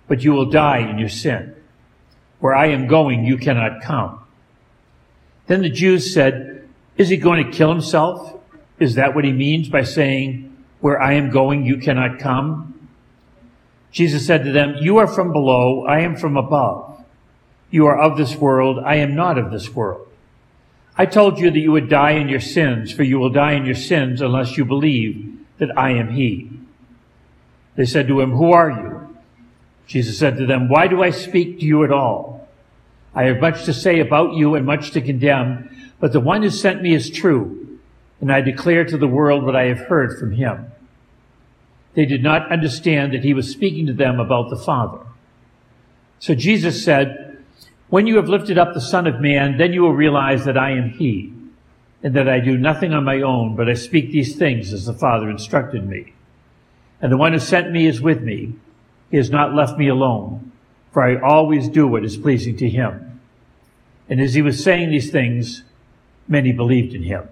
but 0.07 0.23
you 0.23 0.33
will 0.33 0.49
die 0.49 0.79
in 0.79 0.97
your 0.97 1.09
sin. 1.09 1.55
Where 2.39 2.55
I 2.55 2.67
am 2.67 2.87
going, 2.87 3.25
you 3.25 3.37
cannot 3.37 3.81
come. 3.81 4.19
Then 5.47 5.61
the 5.61 5.69
Jews 5.69 6.13
said, 6.13 6.67
Is 6.97 7.09
he 7.09 7.17
going 7.17 7.45
to 7.45 7.51
kill 7.51 7.69
himself? 7.69 8.39
Is 8.83 8.95
that 8.95 9.15
what 9.15 9.23
he 9.23 9.31
means 9.31 9.69
by 9.69 9.83
saying, 9.83 10.53
Where 10.81 11.01
I 11.01 11.13
am 11.13 11.29
going, 11.29 11.65
you 11.65 11.77
cannot 11.77 12.19
come? 12.19 12.89
Jesus 13.93 14.27
said 14.27 14.43
to 14.43 14.51
them, 14.51 14.75
You 14.81 14.97
are 14.97 15.07
from 15.07 15.31
below, 15.31 15.85
I 15.85 16.01
am 16.01 16.17
from 16.17 16.35
above. 16.35 17.01
You 17.71 17.85
are 17.85 17.97
of 17.97 18.17
this 18.17 18.35
world, 18.35 18.83
I 18.85 18.95
am 18.95 19.15
not 19.15 19.37
of 19.37 19.51
this 19.51 19.69
world. 19.69 20.05
I 20.97 21.05
told 21.05 21.39
you 21.39 21.49
that 21.49 21.59
you 21.59 21.71
would 21.71 21.87
die 21.87 22.11
in 22.11 22.27
your 22.27 22.41
sins, 22.41 22.91
for 22.91 23.03
you 23.03 23.19
will 23.19 23.29
die 23.29 23.53
in 23.53 23.65
your 23.65 23.73
sins 23.73 24.19
unless 24.19 24.57
you 24.57 24.65
believe 24.65 25.39
that 25.59 25.77
I 25.77 25.91
am 25.91 26.09
he. 26.09 26.51
They 27.77 27.85
said 27.85 28.09
to 28.09 28.19
him, 28.19 28.31
Who 28.31 28.51
are 28.51 28.69
you? 28.69 29.17
Jesus 29.87 30.19
said 30.19 30.35
to 30.39 30.45
them, 30.45 30.67
Why 30.67 30.87
do 30.87 31.01
I 31.01 31.11
speak 31.11 31.59
to 31.59 31.65
you 31.65 31.85
at 31.85 31.91
all? 31.93 32.49
I 33.15 33.23
have 33.27 33.39
much 33.39 33.63
to 33.63 33.73
say 33.73 34.01
about 34.01 34.33
you 34.33 34.55
and 34.55 34.65
much 34.65 34.91
to 34.91 34.99
condemn, 34.99 35.69
but 36.01 36.11
the 36.11 36.19
one 36.19 36.43
who 36.43 36.49
sent 36.49 36.81
me 36.81 36.93
is 36.93 37.09
true, 37.09 37.72
and 38.23 38.31
I 38.31 38.39
declare 38.39 38.85
to 38.85 38.97
the 38.97 39.05
world 39.05 39.43
what 39.43 39.53
I 39.53 39.65
have 39.65 39.81
heard 39.87 40.17
from 40.17 40.31
him. 40.31 40.71
They 41.93 42.05
did 42.05 42.23
not 42.23 42.49
understand 42.49 43.11
that 43.11 43.21
he 43.21 43.33
was 43.33 43.51
speaking 43.51 43.85
to 43.87 43.93
them 43.93 44.17
about 44.17 44.49
the 44.49 44.55
Father. 44.55 45.05
So 46.19 46.33
Jesus 46.33 46.85
said, 46.85 47.43
When 47.89 48.07
you 48.07 48.15
have 48.15 48.29
lifted 48.29 48.57
up 48.57 48.73
the 48.73 48.79
Son 48.79 49.07
of 49.07 49.19
Man, 49.19 49.57
then 49.57 49.73
you 49.73 49.81
will 49.81 49.91
realize 49.91 50.45
that 50.45 50.57
I 50.57 50.71
am 50.71 50.91
he 50.91 51.33
and 52.01 52.13
that 52.13 52.29
I 52.29 52.39
do 52.39 52.57
nothing 52.57 52.93
on 52.93 53.03
my 53.03 53.19
own, 53.19 53.57
but 53.57 53.67
I 53.67 53.73
speak 53.73 54.11
these 54.11 54.37
things 54.37 54.71
as 54.71 54.85
the 54.85 54.93
Father 54.93 55.29
instructed 55.29 55.85
me. 55.85 56.13
And 57.01 57.11
the 57.11 57.17
one 57.17 57.33
who 57.33 57.39
sent 57.39 57.73
me 57.73 57.87
is 57.87 57.99
with 57.99 58.21
me. 58.21 58.53
He 59.11 59.17
has 59.17 59.31
not 59.31 59.53
left 59.53 59.77
me 59.77 59.89
alone, 59.89 60.53
for 60.93 61.03
I 61.03 61.19
always 61.19 61.67
do 61.67 61.89
what 61.89 62.05
is 62.05 62.15
pleasing 62.15 62.55
to 62.55 62.69
him. 62.69 63.19
And 64.07 64.21
as 64.21 64.33
he 64.33 64.41
was 64.41 64.63
saying 64.63 64.91
these 64.91 65.11
things, 65.11 65.63
many 66.29 66.53
believed 66.53 66.93
in 66.93 67.03
him. 67.03 67.27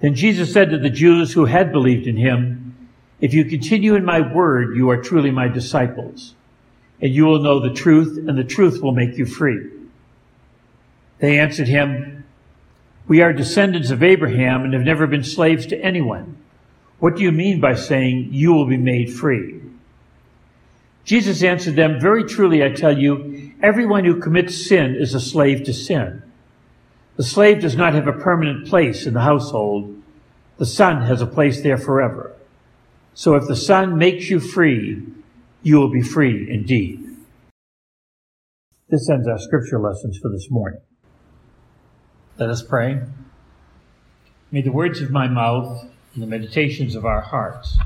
Then 0.00 0.14
Jesus 0.14 0.52
said 0.52 0.70
to 0.70 0.78
the 0.78 0.90
Jews 0.90 1.32
who 1.32 1.46
had 1.46 1.72
believed 1.72 2.06
in 2.06 2.16
him, 2.16 2.88
If 3.20 3.32
you 3.32 3.44
continue 3.44 3.94
in 3.94 4.04
my 4.04 4.20
word, 4.20 4.76
you 4.76 4.90
are 4.90 5.02
truly 5.02 5.30
my 5.30 5.48
disciples, 5.48 6.34
and 7.00 7.12
you 7.12 7.24
will 7.24 7.40
know 7.40 7.60
the 7.60 7.72
truth, 7.72 8.18
and 8.28 8.36
the 8.36 8.44
truth 8.44 8.82
will 8.82 8.92
make 8.92 9.16
you 9.16 9.26
free. 9.26 9.70
They 11.20 11.38
answered 11.38 11.68
him, 11.68 12.14
we 13.06 13.20
are 13.20 13.32
descendants 13.32 13.90
of 13.90 14.02
Abraham 14.02 14.64
and 14.64 14.72
have 14.72 14.82
never 14.82 15.06
been 15.06 15.24
slaves 15.24 15.66
to 15.66 15.78
anyone. 15.78 16.38
What 17.00 17.16
do 17.16 17.22
you 17.22 17.32
mean 17.32 17.60
by 17.60 17.74
saying 17.74 18.30
you 18.32 18.52
will 18.54 18.66
be 18.66 18.78
made 18.78 19.12
free? 19.12 19.60
Jesus 21.04 21.42
answered 21.42 21.76
them, 21.76 22.00
Very 22.00 22.24
truly 22.24 22.64
I 22.64 22.70
tell 22.70 22.96
you, 22.96 23.52
everyone 23.62 24.06
who 24.06 24.20
commits 24.20 24.66
sin 24.66 24.94
is 24.94 25.14
a 25.14 25.20
slave 25.20 25.64
to 25.64 25.74
sin. 25.74 26.22
The 27.16 27.22
slave 27.22 27.60
does 27.60 27.76
not 27.76 27.94
have 27.94 28.08
a 28.08 28.12
permanent 28.12 28.66
place 28.66 29.06
in 29.06 29.14
the 29.14 29.20
household. 29.20 30.02
The 30.58 30.66
son 30.66 31.02
has 31.02 31.20
a 31.20 31.26
place 31.26 31.62
there 31.62 31.78
forever. 31.78 32.32
So 33.14 33.34
if 33.36 33.46
the 33.46 33.56
son 33.56 33.96
makes 33.96 34.28
you 34.28 34.40
free, 34.40 35.02
you 35.62 35.76
will 35.76 35.90
be 35.90 36.02
free 36.02 36.50
indeed. 36.50 37.00
This 38.88 39.08
ends 39.08 39.28
our 39.28 39.38
scripture 39.38 39.78
lessons 39.78 40.18
for 40.18 40.28
this 40.28 40.50
morning. 40.50 40.80
Let 42.36 42.50
us 42.50 42.62
pray. 42.62 43.00
May 44.50 44.62
the 44.62 44.72
words 44.72 45.00
of 45.00 45.10
my 45.10 45.28
mouth 45.28 45.88
and 46.14 46.22
the 46.22 46.26
meditations 46.26 46.94
of 46.94 47.04
our 47.04 47.20
hearts 47.20 47.78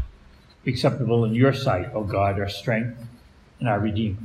be 0.65 0.71
acceptable 0.71 1.25
in 1.25 1.35
your 1.35 1.53
sight, 1.53 1.91
O 1.95 2.03
God, 2.03 2.39
our 2.41 2.49
strength 2.49 2.99
and 3.61 3.69
our 3.69 3.79
Redeemer. 3.79 4.19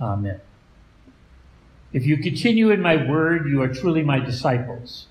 Amen. 0.00 0.40
If 1.92 2.04
you 2.04 2.18
continue 2.18 2.70
in 2.70 2.82
my 2.82 3.08
word, 3.08 3.48
you 3.48 3.62
are 3.62 3.72
truly 3.72 4.02
my 4.02 4.18
disciples, 4.18 5.06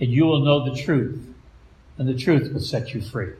and 0.00 0.10
you 0.10 0.24
will 0.24 0.44
know 0.44 0.64
the 0.64 0.80
truth, 0.80 1.34
and 1.98 2.08
the 2.08 2.14
truth 2.14 2.52
will 2.52 2.60
set 2.60 2.94
you 2.94 3.00
free. 3.00 3.32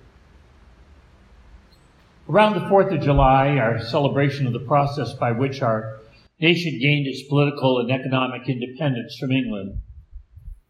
Around 2.28 2.54
the 2.54 2.68
4th 2.68 2.95
of 2.95 3.02
July, 3.02 3.56
our 3.56 3.80
celebration 3.80 4.47
of 4.47 4.52
the 4.52 4.61
process 4.61 5.12
by 5.14 5.33
which 5.33 5.62
our 5.62 6.00
nation 6.40 6.78
gained 6.80 7.06
its 7.06 7.23
political 7.28 7.78
and 7.78 7.90
economic 7.90 8.49
independence 8.49 9.16
from 9.18 9.33
England, 9.33 9.80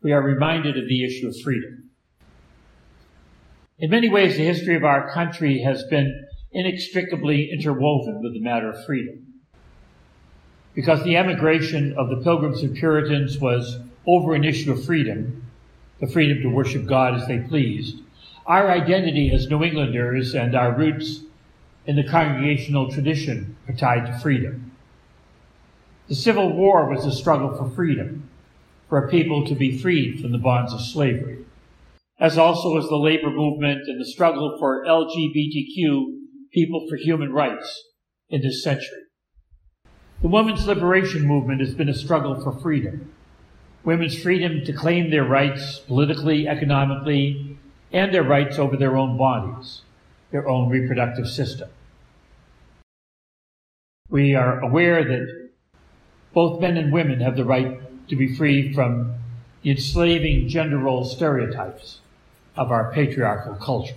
we 0.03 0.13
are 0.13 0.23
reminded 0.23 0.79
of 0.79 0.89
the 0.89 1.05
issue 1.05 1.27
of 1.27 1.35
freedom. 1.43 1.91
In 3.79 3.91
many 3.91 4.09
ways, 4.09 4.37
the 4.37 4.45
history 4.45 4.77
of 4.77 4.85
our 4.85 5.13
country 5.13 5.61
has 5.63 5.83
been 5.85 6.27
inextricably 6.53 7.51
interwoven 7.53 8.23
with 8.23 8.33
the 8.33 8.41
matter 8.41 8.71
of 8.71 8.85
freedom. 8.87 9.26
Because 10.77 11.03
the 11.03 11.17
emigration 11.17 11.95
of 11.97 12.11
the 12.11 12.23
Pilgrims 12.23 12.63
and 12.63 12.77
Puritans 12.77 13.39
was 13.39 13.81
over 14.07 14.35
an 14.35 14.45
issue 14.45 14.71
of 14.73 14.85
freedom, 14.85 15.51
the 16.01 16.07
freedom 16.07 16.43
to 16.43 16.49
worship 16.49 16.87
God 16.87 17.15
as 17.15 17.27
they 17.27 17.39
pleased, 17.39 18.03
our 18.47 18.71
identity 18.71 19.33
as 19.33 19.49
New 19.49 19.65
Englanders 19.65 20.35
and 20.35 20.55
our 20.55 20.77
roots 20.77 21.23
in 21.87 21.97
the 21.97 22.05
congregational 22.05 22.91
tradition 22.91 23.57
are 23.67 23.75
tied 23.75 24.07
to 24.07 24.19
freedom. 24.19 24.73
The 26.09 26.15
Civil 26.15 26.53
War 26.53 26.89
was 26.89 27.07
a 27.07 27.11
struggle 27.11 27.57
for 27.57 27.75
freedom 27.75 28.29
for 28.89 28.99
a 28.99 29.09
people 29.09 29.47
to 29.47 29.55
be 29.55 29.79
freed 29.79 30.21
from 30.21 30.31
the 30.31 30.39
bonds 30.39 30.75
of 30.75 30.83
slavery, 30.83 31.45
as 32.21 32.37
also 32.37 32.75
was 32.75 32.89
the 32.89 32.97
labor 32.97 33.31
movement 33.31 33.81
and 33.87 33.99
the 33.99 34.05
struggle 34.05 34.57
for 34.59 34.85
LGBTQ 34.85 36.19
people 36.53 36.87
for 36.87 36.97
human 36.97 37.33
rights 37.33 37.83
in 38.29 38.43
this 38.43 38.63
century. 38.63 39.06
The 40.23 40.29
women's 40.29 40.67
liberation 40.67 41.27
movement 41.27 41.61
has 41.61 41.75
been 41.75 41.91
a 41.91 41.95
struggle 41.95 42.41
for 42.41 42.53
freedom. 42.53 43.13
Women's 43.85 44.21
freedom 44.21 44.65
to 44.65 44.73
claim 44.73 45.11
their 45.11 45.25
rights 45.25 45.79
politically, 45.81 46.49
economically, 46.49 47.59
and 47.93 48.13
their 48.13 48.23
rights 48.23 48.59
over 48.59 48.77
their 48.77 48.97
own 48.97 49.17
bodies, 49.19 49.83
their 50.31 50.49
own 50.49 50.71
reproductive 50.71 51.29
system. 51.29 51.69
We 54.09 54.35
are 54.35 54.61
aware 54.61 55.05
that 55.05 55.51
both 56.33 56.61
men 56.61 56.77
and 56.77 56.93
women 56.93 57.21
have 57.21 57.37
the 57.37 57.45
right 57.45 58.09
to 58.09 58.17
be 58.17 58.35
free 58.35 58.73
from 58.73 59.15
the 59.63 59.71
enslaving 59.71 60.49
gender 60.49 60.79
role 60.79 61.05
stereotypes 61.05 62.01
of 62.57 62.71
our 62.71 62.93
patriarchal 62.93 63.55
culture. 63.55 63.97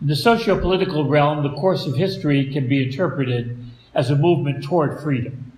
In 0.00 0.08
the 0.08 0.16
socio-political 0.16 1.08
realm, 1.08 1.42
the 1.42 1.54
course 1.54 1.86
of 1.86 1.94
history 1.94 2.52
can 2.52 2.68
be 2.68 2.82
interpreted 2.82 3.63
as 3.94 4.10
a 4.10 4.16
movement 4.16 4.64
toward 4.64 5.02
freedom. 5.02 5.52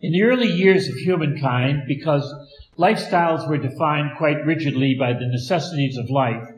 In 0.00 0.12
the 0.12 0.22
early 0.22 0.48
years 0.50 0.88
of 0.88 0.94
humankind, 0.94 1.82
because 1.86 2.32
lifestyles 2.78 3.48
were 3.48 3.58
defined 3.58 4.10
quite 4.16 4.44
rigidly 4.46 4.94
by 4.94 5.12
the 5.12 5.26
necessities 5.26 5.96
of 5.96 6.08
life, 6.08 6.48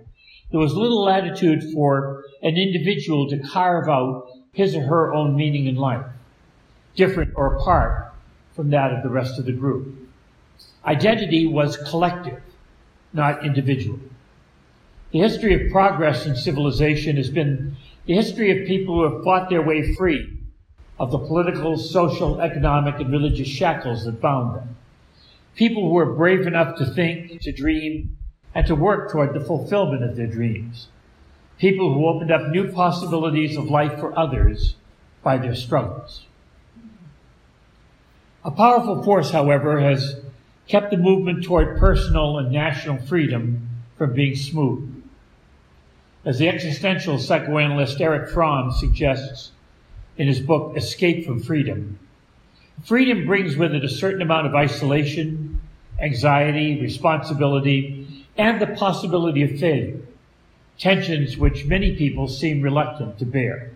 there 0.51 0.61
was 0.61 0.75
little 0.75 1.05
latitude 1.05 1.73
for 1.73 2.25
an 2.43 2.57
individual 2.57 3.29
to 3.31 3.39
carve 3.39 3.89
out 3.89 4.29
his 4.53 4.77
or 4.77 4.83
her 4.83 5.15
own 5.15 5.35
meaning 5.35 5.67
in 5.67 5.77
life, 5.77 6.07
different 6.95 7.33
or 7.35 7.57
apart 7.57 8.13
from 8.55 8.71
that 8.71 8.93
of 8.93 9.03
the 9.03 9.09
rest 9.09 9.39
of 9.39 9.47
the 9.47 9.53
group. 9.53 9.97
Identity 10.85 11.47
was 11.47 11.77
collective, 11.89 12.41
not 13.13 13.45
individual. 13.45 13.99
The 15.11 15.21
history 15.21 15.55
of 15.55 15.73
progress 15.73 16.27
in 16.27 16.37
civilization 16.37 17.17
has 17.17 17.31
been 17.31 17.77
the 18.07 18.15
history 18.15 18.51
of 18.51 18.67
people 18.67 18.95
who 18.95 19.15
have 19.15 19.25
fought 19.25 19.51
their 19.51 19.63
way 19.63 19.95
free 19.95 20.39
of 20.99 21.11
the 21.11 21.19
political, 21.19 21.77
social, 21.77 22.41
economic, 22.41 22.97
and 22.97 23.11
religious 23.11 23.49
shackles 23.49 24.05
that 24.05 24.21
bound 24.21 24.57
them. 24.57 24.77
People 25.55 25.83
who 25.85 25.95
were 25.95 26.15
brave 26.15 26.47
enough 26.47 26.77
to 26.79 26.87
think, 26.87 27.41
to 27.41 27.53
dream, 27.53 28.17
and 28.55 28.67
to 28.67 28.75
work 28.75 29.11
toward 29.11 29.35
the 29.35 29.45
fulfillment 29.45 30.03
of 30.03 30.17
their 30.17 30.27
dreams. 30.27 30.89
People 31.59 31.93
who 31.95 32.07
opened 32.07 32.31
up 32.31 32.49
new 32.49 32.71
possibilities 32.71 33.57
of 33.57 33.67
life 33.67 33.99
for 33.99 34.17
others 34.19 34.77
by 35.23 35.39
their 35.39 35.55
struggles. 35.55 36.27
A 38.45 38.51
powerful 38.51 39.03
force, 39.03 39.31
however, 39.31 39.81
has 39.81 40.21
kept 40.67 40.91
the 40.91 40.97
movement 40.97 41.45
toward 41.45 41.79
personal 41.79 42.39
and 42.39 42.51
national 42.51 42.99
freedom 42.99 43.69
from 43.97 44.15
being 44.15 44.35
smooth. 44.35 45.03
As 46.25 46.39
the 46.39 46.49
existential 46.49 47.19
psychoanalyst 47.19 48.01
Erich 48.01 48.31
Fromm 48.31 48.73
suggests 48.73 49.53
in 50.17 50.29
his 50.29 50.41
book 50.41 50.77
Escape 50.77 51.27
from 51.27 51.41
Freedom, 51.41 51.99
freedom 52.85 53.27
brings 53.27 53.57
with 53.57 53.75
it 53.75 53.85
a 53.85 53.89
certain 53.89 54.23
amount 54.23 54.47
of 54.47 54.55
isolation, 54.55 55.61
anxiety, 56.01 56.81
responsibility, 56.81 58.27
and 58.37 58.61
the 58.61 58.67
possibility 58.67 59.43
of 59.43 59.59
failure, 59.59 60.01
tensions 60.79 61.37
which 61.37 61.67
many 61.67 61.97
people 61.97 62.29
seem 62.29 62.63
reluctant 62.63 63.19
to 63.19 63.25
bear. 63.25 63.71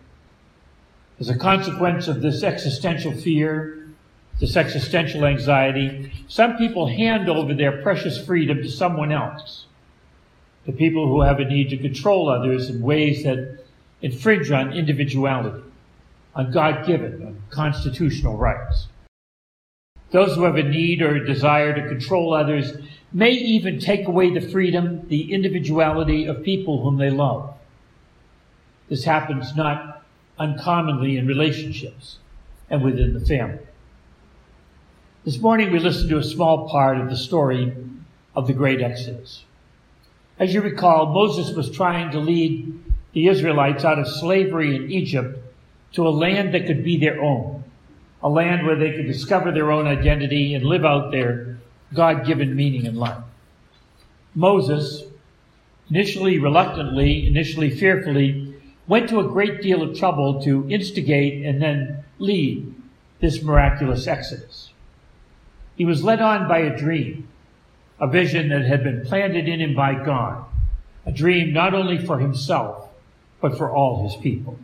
As 1.19 1.29
a 1.29 1.39
consequence 1.39 2.09
of 2.09 2.21
this 2.21 2.43
existential 2.43 3.13
fear, 3.13 3.89
this 4.39 4.57
existential 4.57 5.25
anxiety, 5.25 6.13
some 6.29 6.57
people 6.57 6.89
hand 6.89 7.29
over 7.29 7.55
their 7.55 7.81
precious 7.83 8.23
freedom 8.23 8.63
to 8.63 8.71
someone 8.71 9.13
else. 9.13 9.67
The 10.67 10.73
people 10.73 11.09
who 11.09 11.23
have 11.23 11.41
a 11.41 11.45
need 11.45 11.71
to 11.71 11.79
control 11.79 12.29
others 12.29 12.69
in 12.69 12.83
ways 12.83 13.23
that 13.23 13.65
infringe 14.03 14.51
on 14.51 14.73
individuality, 14.73 15.63
on 16.37 16.51
God 16.51 16.87
given, 16.87 17.43
constitutional 17.51 18.37
rights. 18.37 18.89
Those 20.11 20.35
who 20.35 20.45
have 20.45 20.57
a 20.57 20.63
need 20.63 21.01
or 21.01 21.17
a 21.17 21.27
desire 21.27 21.75
to 21.75 21.89
control 21.89 22.35
others 22.35 22.77
may 23.13 23.31
even 23.31 23.81
take 23.81 24.07
away 24.07 24.33
the 24.33 24.47
freedom, 24.51 25.09
the 25.09 25.33
individuality 25.33 26.27
of 26.27 26.45
people 26.45 26.83
whom 26.83 26.99
they 26.99 27.11
love. 27.11 27.55
This 28.89 29.05
happens 29.05 29.57
not 29.57 30.05
uncommonly 30.39 31.17
in 31.17 31.27
relationships 31.27 32.19
and 32.69 32.85
within 32.85 33.15
the 33.15 33.25
family. 33.25 33.67
This 35.25 35.41
morning 35.41 35.73
we 35.73 35.79
listened 35.79 36.11
to 36.11 36.19
a 36.19 36.23
small 36.23 36.69
part 36.69 36.99
of 36.99 37.09
the 37.09 37.17
story 37.17 37.75
of 38.37 38.47
the 38.47 38.53
great 38.53 38.83
Exodus. 38.83 39.45
As 40.39 40.53
you 40.53 40.61
recall, 40.61 41.07
Moses 41.15 41.57
was 41.57 41.71
trying 41.71 42.11
to 42.13 42.21
lead 42.21 42.79
the 43.15 43.29
Israelites 43.29 43.85
out 43.85 43.99
of 43.99 44.07
slavery 44.07 44.77
in 44.77 44.93
Egypt 44.93 45.43
to 45.97 46.07
a 46.07 46.11
land 46.11 46.53
that 46.53 46.67
could 46.67 46.85
be 46.85 46.99
their 46.99 47.23
own, 47.23 47.65
a 48.23 48.29
land 48.29 48.67
where 48.67 48.77
they 48.77 48.93
could 48.93 49.07
discover 49.07 49.51
their 49.51 49.73
own 49.73 49.87
identity 49.87 50.53
and 50.53 50.63
live 50.63 50.85
out 50.85 51.11
their 51.11 51.59
God 51.95 52.27
given 52.27 52.55
meaning 52.55 52.85
in 52.85 52.97
life. 52.97 53.25
Moses, 54.35 55.05
initially 55.89 56.39
reluctantly, 56.39 57.27
initially 57.27 57.71
fearfully, 57.71 58.55
went 58.87 59.09
to 59.09 59.21
a 59.21 59.29
great 59.29 59.63
deal 59.63 59.83
of 59.83 59.99
trouble 59.99 60.43
to 60.43 60.69
instigate 60.69 61.47
and 61.47 61.63
then 61.63 62.05
lead 62.19 62.75
this 63.21 63.43
miraculous 63.43 64.07
exodus. 64.07 64.73
He 65.77 65.87
was 65.87 66.05
led 66.05 66.21
on 66.21 66.47
by 66.47 66.59
a 66.59 66.77
dream, 66.77 67.27
a 67.99 68.07
vision 68.07 68.51
that 68.51 68.67
had 68.67 68.85
been 68.85 69.07
planted 69.07 69.49
in 69.49 69.63
him 69.63 69.75
by 69.75 69.95
God, 69.95 70.45
a 71.07 71.13
dream 71.13 71.55
not 71.55 71.73
only 71.73 71.97
for 71.97 72.19
himself, 72.19 72.91
but 73.41 73.57
for 73.57 73.71
all 73.71 74.07
his 74.07 74.21
people. 74.21 74.59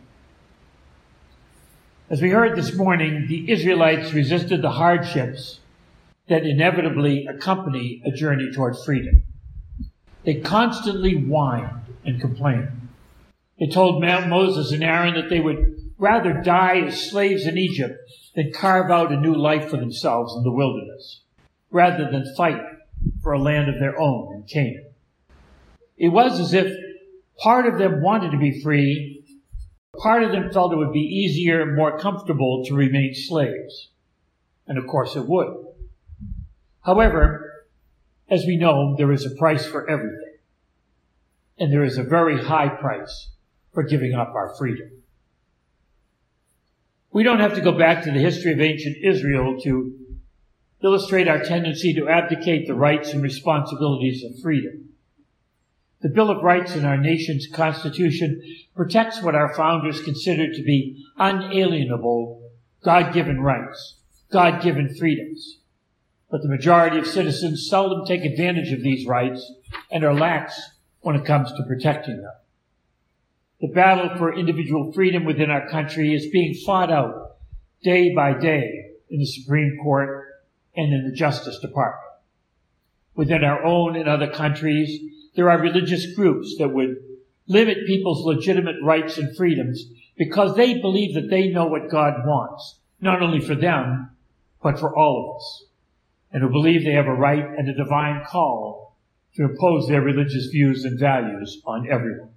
As 2.13 2.21
we 2.21 2.29
heard 2.29 2.55
this 2.55 2.75
morning, 2.75 3.25
the 3.27 3.51
Israelites 3.51 4.13
resisted 4.13 4.61
the 4.61 4.69
hardships 4.69 5.61
that 6.29 6.45
inevitably 6.45 7.25
accompany 7.25 8.03
a 8.05 8.11
journey 8.11 8.51
toward 8.53 8.75
freedom. 8.85 9.23
They 10.23 10.35
constantly 10.35 11.15
whined 11.15 11.81
and 12.05 12.21
complained. 12.21 12.89
They 13.59 13.65
told 13.65 13.99
Moses 13.99 14.71
and 14.71 14.83
Aaron 14.83 15.15
that 15.15 15.31
they 15.31 15.39
would 15.39 15.89
rather 15.97 16.33
die 16.33 16.81
as 16.81 17.09
slaves 17.09 17.47
in 17.47 17.57
Egypt 17.57 17.97
than 18.35 18.53
carve 18.53 18.91
out 18.91 19.11
a 19.11 19.19
new 19.19 19.33
life 19.33 19.71
for 19.71 19.77
themselves 19.77 20.35
in 20.35 20.43
the 20.43 20.51
wilderness, 20.51 21.21
rather 21.71 22.11
than 22.11 22.35
fight 22.37 22.61
for 23.23 23.31
a 23.33 23.41
land 23.41 23.69
of 23.69 23.79
their 23.79 23.99
own 23.99 24.35
in 24.35 24.43
Canaan. 24.43 24.85
It 25.97 26.09
was 26.09 26.39
as 26.39 26.53
if 26.53 26.77
part 27.39 27.65
of 27.65 27.79
them 27.79 28.03
wanted 28.03 28.29
to 28.33 28.37
be 28.37 28.61
free, 28.61 29.22
part 29.97 30.23
of 30.23 30.31
them 30.31 30.51
felt 30.51 30.73
it 30.73 30.77
would 30.77 30.93
be 30.93 30.99
easier, 30.99 31.65
more 31.65 31.97
comfortable 31.97 32.63
to 32.65 32.73
remain 32.73 33.13
slaves. 33.13 33.89
And 34.67 34.77
of 34.77 34.87
course 34.87 35.15
it 35.15 35.27
would. 35.27 35.53
However, 36.81 37.67
as 38.29 38.45
we 38.45 38.57
know, 38.57 38.95
there 38.97 39.11
is 39.11 39.25
a 39.25 39.35
price 39.35 39.65
for 39.65 39.89
everything. 39.89 40.37
And 41.59 41.71
there 41.71 41.83
is 41.83 41.97
a 41.97 42.03
very 42.03 42.43
high 42.43 42.69
price 42.69 43.29
for 43.73 43.83
giving 43.83 44.13
up 44.13 44.33
our 44.33 44.55
freedom. 44.57 44.89
We 47.11 47.23
don't 47.23 47.39
have 47.39 47.53
to 47.55 47.61
go 47.61 47.77
back 47.77 48.03
to 48.03 48.11
the 48.11 48.19
history 48.19 48.53
of 48.53 48.59
ancient 48.59 48.97
Israel 49.03 49.59
to 49.61 49.93
illustrate 50.83 51.27
our 51.27 51.43
tendency 51.43 51.93
to 51.93 52.09
abdicate 52.09 52.67
the 52.67 52.73
rights 52.73 53.13
and 53.13 53.21
responsibilities 53.21 54.23
of 54.23 54.41
freedom. 54.41 54.82
The 56.03 56.09
Bill 56.09 56.29
of 56.29 56.43
Rights 56.43 56.75
in 56.75 56.83
our 56.83 56.97
nation's 56.97 57.47
constitution 57.47 58.41
protects 58.75 59.23
what 59.23 59.35
our 59.35 59.55
founders 59.55 60.01
considered 60.01 60.53
to 60.53 60.61
be 60.61 61.01
unalienable, 61.17 62.51
God-given 62.83 63.39
rights, 63.39 63.95
God-given 64.29 64.95
freedoms. 64.99 65.59
But 66.29 66.41
the 66.41 66.49
majority 66.49 66.99
of 66.99 67.07
citizens 67.07 67.69
seldom 67.69 68.05
take 68.05 68.25
advantage 68.25 68.73
of 68.73 68.83
these 68.83 69.07
rights 69.07 69.49
and 69.89 70.03
are 70.03 70.13
lax 70.13 70.59
when 70.99 71.15
it 71.15 71.25
comes 71.25 71.53
to 71.53 71.63
protecting 71.63 72.17
them. 72.17 72.33
The 73.61 73.69
battle 73.69 74.17
for 74.17 74.37
individual 74.37 74.91
freedom 74.91 75.23
within 75.23 75.49
our 75.49 75.69
country 75.69 76.13
is 76.13 76.27
being 76.27 76.53
fought 76.65 76.91
out 76.91 77.37
day 77.81 78.13
by 78.13 78.37
day 78.37 78.91
in 79.09 79.19
the 79.19 79.25
Supreme 79.25 79.79
Court 79.81 80.25
and 80.75 80.93
in 80.93 81.09
the 81.09 81.15
Justice 81.15 81.59
Department. 81.59 82.12
Within 83.15 83.43
our 83.43 83.63
own 83.63 83.95
and 83.95 84.09
other 84.09 84.29
countries, 84.29 84.99
there 85.35 85.49
are 85.49 85.59
religious 85.59 86.15
groups 86.15 86.55
that 86.57 86.69
would 86.69 86.95
limit 87.47 87.85
people's 87.85 88.25
legitimate 88.25 88.75
rights 88.83 89.17
and 89.17 89.35
freedoms 89.35 89.85
because 90.17 90.55
they 90.55 90.79
believe 90.79 91.13
that 91.15 91.29
they 91.29 91.49
know 91.49 91.65
what 91.65 91.89
God 91.89 92.13
wants, 92.25 92.79
not 93.01 93.21
only 93.21 93.39
for 93.39 93.55
them, 93.55 94.11
but 94.61 94.79
for 94.79 94.95
all 94.95 95.29
of 95.29 95.35
us, 95.37 95.65
and 96.31 96.41
who 96.41 96.49
believe 96.49 96.83
they 96.83 96.93
have 96.93 97.07
a 97.07 97.13
right 97.13 97.43
and 97.43 97.67
a 97.69 97.73
divine 97.73 98.23
call 98.25 98.97
to 99.35 99.43
impose 99.43 99.87
their 99.87 100.01
religious 100.01 100.47
views 100.47 100.85
and 100.85 100.99
values 100.99 101.61
on 101.65 101.89
everyone. 101.89 102.29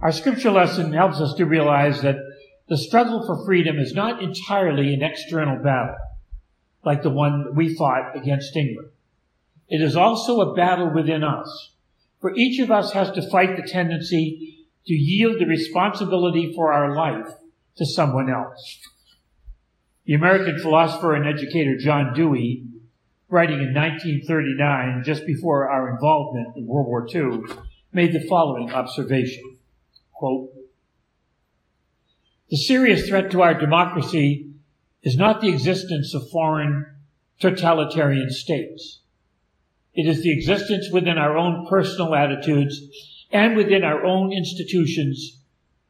Our 0.00 0.12
scripture 0.12 0.52
lesson 0.52 0.92
helps 0.92 1.20
us 1.20 1.34
to 1.34 1.44
realize 1.44 2.02
that 2.02 2.16
the 2.68 2.78
struggle 2.78 3.26
for 3.26 3.44
freedom 3.44 3.78
is 3.78 3.94
not 3.94 4.22
entirely 4.22 4.94
an 4.94 5.02
external 5.02 5.56
battle, 5.62 5.96
like 6.88 7.02
the 7.02 7.10
one 7.10 7.54
we 7.54 7.74
fought 7.74 8.16
against 8.16 8.56
England. 8.56 8.88
It 9.68 9.82
is 9.82 9.94
also 9.94 10.40
a 10.40 10.54
battle 10.54 10.90
within 10.90 11.22
us, 11.22 11.72
for 12.18 12.34
each 12.34 12.58
of 12.60 12.70
us 12.70 12.92
has 12.92 13.10
to 13.10 13.30
fight 13.30 13.56
the 13.56 13.68
tendency 13.68 14.64
to 14.86 14.94
yield 14.94 15.38
the 15.38 15.44
responsibility 15.44 16.50
for 16.54 16.72
our 16.72 16.96
life 16.96 17.28
to 17.76 17.84
someone 17.84 18.30
else. 18.30 18.78
The 20.06 20.14
American 20.14 20.58
philosopher 20.58 21.14
and 21.14 21.26
educator 21.26 21.76
John 21.76 22.14
Dewey, 22.14 22.64
writing 23.28 23.58
in 23.58 23.74
1939, 23.74 25.02
just 25.04 25.26
before 25.26 25.68
our 25.68 25.90
involvement 25.90 26.56
in 26.56 26.66
World 26.66 26.86
War 26.86 27.06
II, 27.14 27.54
made 27.92 28.14
the 28.14 28.26
following 28.26 28.72
observation. 28.72 29.58
Quote, 30.14 30.54
the 32.48 32.56
serious 32.56 33.06
threat 33.06 33.30
to 33.32 33.42
our 33.42 33.52
democracy 33.52 34.47
is 35.02 35.16
not 35.16 35.40
the 35.40 35.48
existence 35.48 36.14
of 36.14 36.28
foreign 36.30 36.86
totalitarian 37.40 38.30
states. 38.30 39.00
It 39.94 40.06
is 40.06 40.22
the 40.22 40.32
existence 40.32 40.88
within 40.92 41.18
our 41.18 41.36
own 41.36 41.66
personal 41.68 42.14
attitudes 42.14 42.80
and 43.30 43.56
within 43.56 43.84
our 43.84 44.04
own 44.04 44.32
institutions 44.32 45.40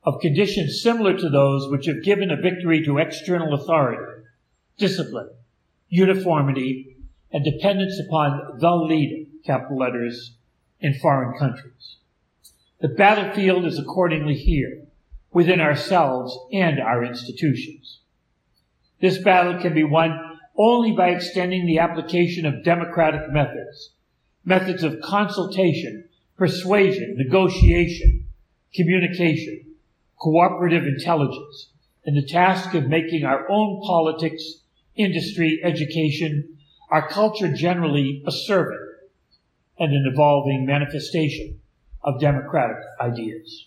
of 0.04 0.20
conditions 0.20 0.82
similar 0.82 1.16
to 1.16 1.28
those 1.28 1.70
which 1.70 1.86
have 1.86 2.02
given 2.02 2.30
a 2.30 2.36
victory 2.36 2.84
to 2.84 2.98
external 2.98 3.54
authority, 3.54 4.22
discipline, 4.76 5.30
uniformity, 5.88 6.96
and 7.32 7.44
dependence 7.44 8.00
upon 8.06 8.58
the 8.58 8.74
leader, 8.74 9.28
capital 9.44 9.78
letters, 9.78 10.34
in 10.80 10.94
foreign 10.94 11.38
countries. 11.38 11.96
The 12.80 12.88
battlefield 12.88 13.64
is 13.64 13.78
accordingly 13.78 14.34
here, 14.34 14.86
within 15.32 15.60
ourselves 15.60 16.38
and 16.52 16.80
our 16.80 17.04
institutions. 17.04 17.97
This 19.00 19.18
battle 19.18 19.60
can 19.60 19.74
be 19.74 19.84
won 19.84 20.38
only 20.56 20.92
by 20.92 21.10
extending 21.10 21.66
the 21.66 21.78
application 21.78 22.44
of 22.44 22.64
democratic 22.64 23.30
methods, 23.30 23.92
methods 24.44 24.82
of 24.82 25.00
consultation, 25.00 26.08
persuasion, 26.36 27.14
negotiation, 27.16 28.26
communication, 28.74 29.74
cooperative 30.18 30.84
intelligence, 30.84 31.70
and 32.04 32.16
the 32.16 32.26
task 32.26 32.74
of 32.74 32.88
making 32.88 33.24
our 33.24 33.48
own 33.48 33.80
politics, 33.86 34.62
industry, 34.96 35.60
education, 35.62 36.56
our 36.90 37.08
culture 37.08 37.52
generally 37.52 38.22
a 38.26 38.32
servant 38.32 38.80
and 39.78 39.92
an 39.92 40.10
evolving 40.12 40.66
manifestation 40.66 41.60
of 42.02 42.20
democratic 42.20 42.78
ideas. 43.00 43.66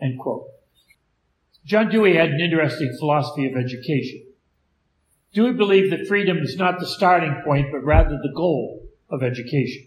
End 0.00 0.18
quote. 0.18 0.48
John 1.64 1.88
Dewey 1.88 2.16
had 2.16 2.30
an 2.30 2.40
interesting 2.40 2.94
philosophy 2.98 3.46
of 3.46 3.56
education. 3.56 4.22
Dewey 5.32 5.52
believed 5.52 5.92
that 5.92 6.06
freedom 6.06 6.38
is 6.38 6.56
not 6.56 6.78
the 6.78 6.86
starting 6.86 7.42
point, 7.44 7.72
but 7.72 7.84
rather 7.84 8.18
the 8.22 8.32
goal 8.34 8.86
of 9.10 9.22
education. 9.22 9.86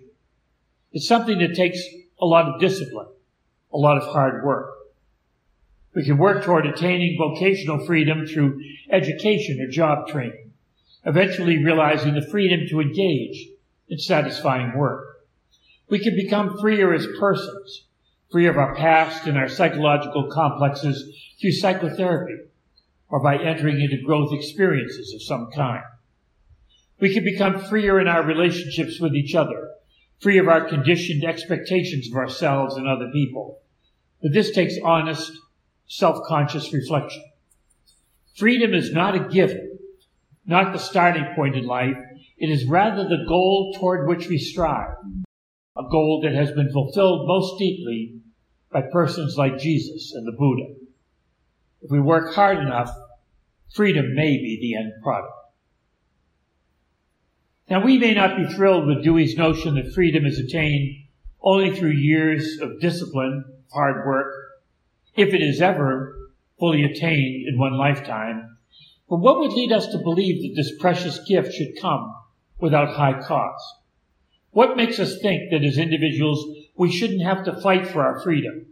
It's 0.92 1.08
something 1.08 1.38
that 1.40 1.56
takes 1.56 1.80
a 2.20 2.26
lot 2.26 2.48
of 2.48 2.60
discipline, 2.60 3.08
a 3.72 3.78
lot 3.78 3.98
of 3.98 4.12
hard 4.12 4.44
work. 4.44 4.74
We 5.94 6.04
can 6.04 6.18
work 6.18 6.44
toward 6.44 6.66
attaining 6.66 7.18
vocational 7.18 7.86
freedom 7.86 8.26
through 8.26 8.62
education 8.92 9.62
or 9.62 9.72
job 9.72 10.08
training, 10.08 10.52
eventually 11.06 11.64
realizing 11.64 12.14
the 12.14 12.28
freedom 12.30 12.68
to 12.70 12.82
engage 12.82 13.48
in 13.88 14.00
satisfying 14.00 14.78
work. 14.78 15.22
We 15.90 16.00
can 16.00 16.16
become 16.16 16.58
freer 16.60 16.94
as 16.94 17.08
persons, 17.20 17.87
free 18.32 18.48
of 18.48 18.58
our 18.58 18.76
past 18.76 19.26
and 19.26 19.38
our 19.38 19.48
psychological 19.48 20.30
complexes 20.32 21.16
through 21.40 21.52
psychotherapy 21.52 22.36
or 23.10 23.22
by 23.22 23.38
entering 23.38 23.80
into 23.80 24.04
growth 24.06 24.34
experiences 24.34 25.14
of 25.14 25.24
some 25.24 25.50
kind. 25.56 25.84
We 27.00 27.14
can 27.14 27.24
become 27.24 27.60
freer 27.60 28.00
in 28.00 28.08
our 28.08 28.24
relationships 28.24 29.00
with 29.00 29.14
each 29.14 29.36
other, 29.36 29.70
free 30.20 30.40
of 30.40 30.48
our 30.48 30.68
conditioned 30.68 31.24
expectations 31.24 32.10
of 32.10 32.18
ourselves 32.18 32.76
and 32.76 32.88
other 32.88 33.10
people. 33.12 33.62
But 34.22 34.34
this 34.34 34.52
takes 34.52 34.76
honest, 34.84 35.32
self-conscious 35.88 36.74
reflection. 36.74 37.24
Freedom 38.36 38.74
is 38.74 38.92
not 38.92 39.16
a 39.16 39.30
given, 39.30 39.78
not 40.46 40.74
the 40.74 40.80
starting 40.80 41.28
point 41.36 41.56
in 41.56 41.66
life. 41.66 41.98
It 42.38 42.50
is 42.50 42.66
rather 42.66 43.04
the 43.04 43.26
goal 43.28 43.76
toward 43.80 44.08
which 44.08 44.28
we 44.28 44.38
strive, 44.38 44.96
a 45.78 45.90
goal 45.90 46.22
that 46.24 46.34
has 46.34 46.52
been 46.52 46.72
fulfilled 46.72 47.28
most 47.28 47.60
deeply 47.60 48.22
by 48.72 48.82
persons 48.92 49.36
like 49.38 49.60
Jesus 49.60 50.14
and 50.14 50.26
the 50.26 50.38
Buddha. 50.38 50.74
If 51.82 51.92
we 51.92 52.00
work 52.00 52.34
hard 52.34 52.58
enough, 52.58 52.90
freedom 53.74 54.16
may 54.16 54.38
be 54.38 54.58
the 54.60 54.76
end 54.76 54.94
product. 55.04 55.34
Now, 57.70 57.84
we 57.84 57.98
may 57.98 58.14
not 58.14 58.38
be 58.38 58.48
thrilled 58.48 58.88
with 58.88 59.04
Dewey's 59.04 59.36
notion 59.36 59.76
that 59.76 59.94
freedom 59.94 60.26
is 60.26 60.40
attained 60.40 61.04
only 61.42 61.76
through 61.76 61.92
years 61.92 62.60
of 62.62 62.80
discipline, 62.80 63.44
hard 63.74 64.06
work, 64.06 64.34
if 65.16 65.34
it 65.34 65.42
is 65.42 65.62
ever 65.62 66.32
fully 66.60 66.84
attained 66.84 67.48
in 67.48 67.60
one 67.60 67.78
lifetime. 67.78 68.58
But 69.10 69.18
what 69.18 69.40
would 69.40 69.54
lead 69.54 69.72
us 69.72 69.88
to 69.88 69.98
believe 69.98 70.42
that 70.42 70.62
this 70.62 70.80
precious 70.80 71.20
gift 71.28 71.54
should 71.54 71.80
come 71.80 72.14
without 72.60 72.96
high 72.96 73.22
cost? 73.22 73.64
What 74.58 74.76
makes 74.76 74.98
us 74.98 75.20
think 75.22 75.52
that 75.52 75.64
as 75.64 75.78
individuals 75.78 76.44
we 76.76 76.92
shouldn't 76.92 77.22
have 77.22 77.46
to 77.46 77.62
fight 77.62 77.88
for 77.88 78.02
our 78.02 78.20
freedom? 78.22 78.66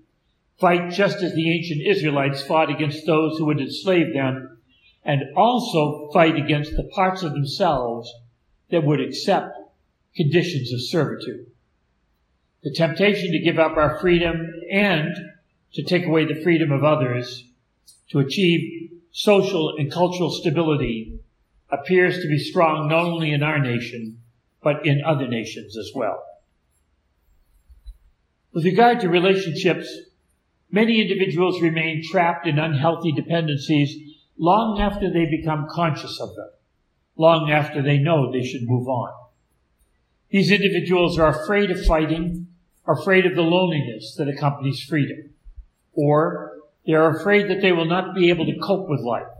Fight 0.60 0.90
just 0.90 1.22
as 1.22 1.36
the 1.36 1.56
ancient 1.56 1.86
Israelites 1.86 2.42
fought 2.42 2.72
against 2.72 3.06
those 3.06 3.38
who 3.38 3.46
would 3.46 3.62
enslave 3.62 4.12
them, 4.12 4.58
and 5.04 5.22
also 5.38 6.10
fight 6.12 6.38
against 6.38 6.76
the 6.76 6.90
parts 6.96 7.22
of 7.22 7.34
themselves 7.34 8.12
that 8.72 8.84
would 8.84 9.00
accept 9.00 9.56
conditions 10.16 10.74
of 10.74 10.82
servitude. 10.82 11.46
The 12.64 12.74
temptation 12.74 13.32
to 13.34 13.46
give 13.46 13.60
up 13.60 13.78
our 13.78 14.00
freedom 14.00 14.54
and 14.72 15.16
to 15.76 15.84
take 15.84 16.08
away 16.08 16.26
the 16.26 16.42
freedom 16.42 16.72
of 16.72 16.84
others 16.84 17.48
to 18.10 18.18
achieve 18.18 18.90
social 19.12 19.76
and 19.78 19.92
cultural 19.92 20.32
stability 20.32 21.20
appears 21.70 22.24
to 22.24 22.28
be 22.28 22.40
strong 22.40 22.90
not 22.90 23.04
only 23.04 23.32
in 23.32 23.44
our 23.44 23.60
nation, 23.60 24.24
but 24.66 24.84
in 24.84 25.04
other 25.06 25.28
nations 25.28 25.78
as 25.78 25.92
well. 25.94 26.24
With 28.52 28.66
regard 28.66 29.00
to 29.02 29.10
relationships, 29.10 29.88
many 30.72 31.00
individuals 31.00 31.62
remain 31.62 32.02
trapped 32.04 32.48
in 32.48 32.58
unhealthy 32.58 33.12
dependencies 33.12 33.96
long 34.40 34.82
after 34.82 35.14
they 35.14 35.28
become 35.30 35.68
conscious 35.70 36.20
of 36.20 36.36
them 36.36 36.50
long 37.16 37.50
after 37.52 37.82
they 37.82 38.00
know 38.00 38.32
they 38.32 38.44
should 38.44 38.64
move 38.64 38.88
on. 38.88 39.14
These 40.32 40.52
individuals 40.52 41.18
are 41.18 41.44
afraid 41.44 41.70
of 41.72 41.86
fighting, 41.86 42.48
afraid 42.88 43.26
of 43.26 43.36
the 43.36 43.42
loneliness 43.42 44.16
that 44.18 44.28
accompanies 44.28 44.82
freedom, 44.82 45.30
or 45.94 46.58
they 46.86 46.94
are 46.94 47.16
afraid 47.16 47.50
that 47.50 47.62
they 47.62 47.72
will 47.72 47.86
not 47.86 48.16
be 48.16 48.30
able 48.30 48.46
to 48.46 48.60
cope 48.62 48.90
with 48.90 49.00
life, 49.00 49.32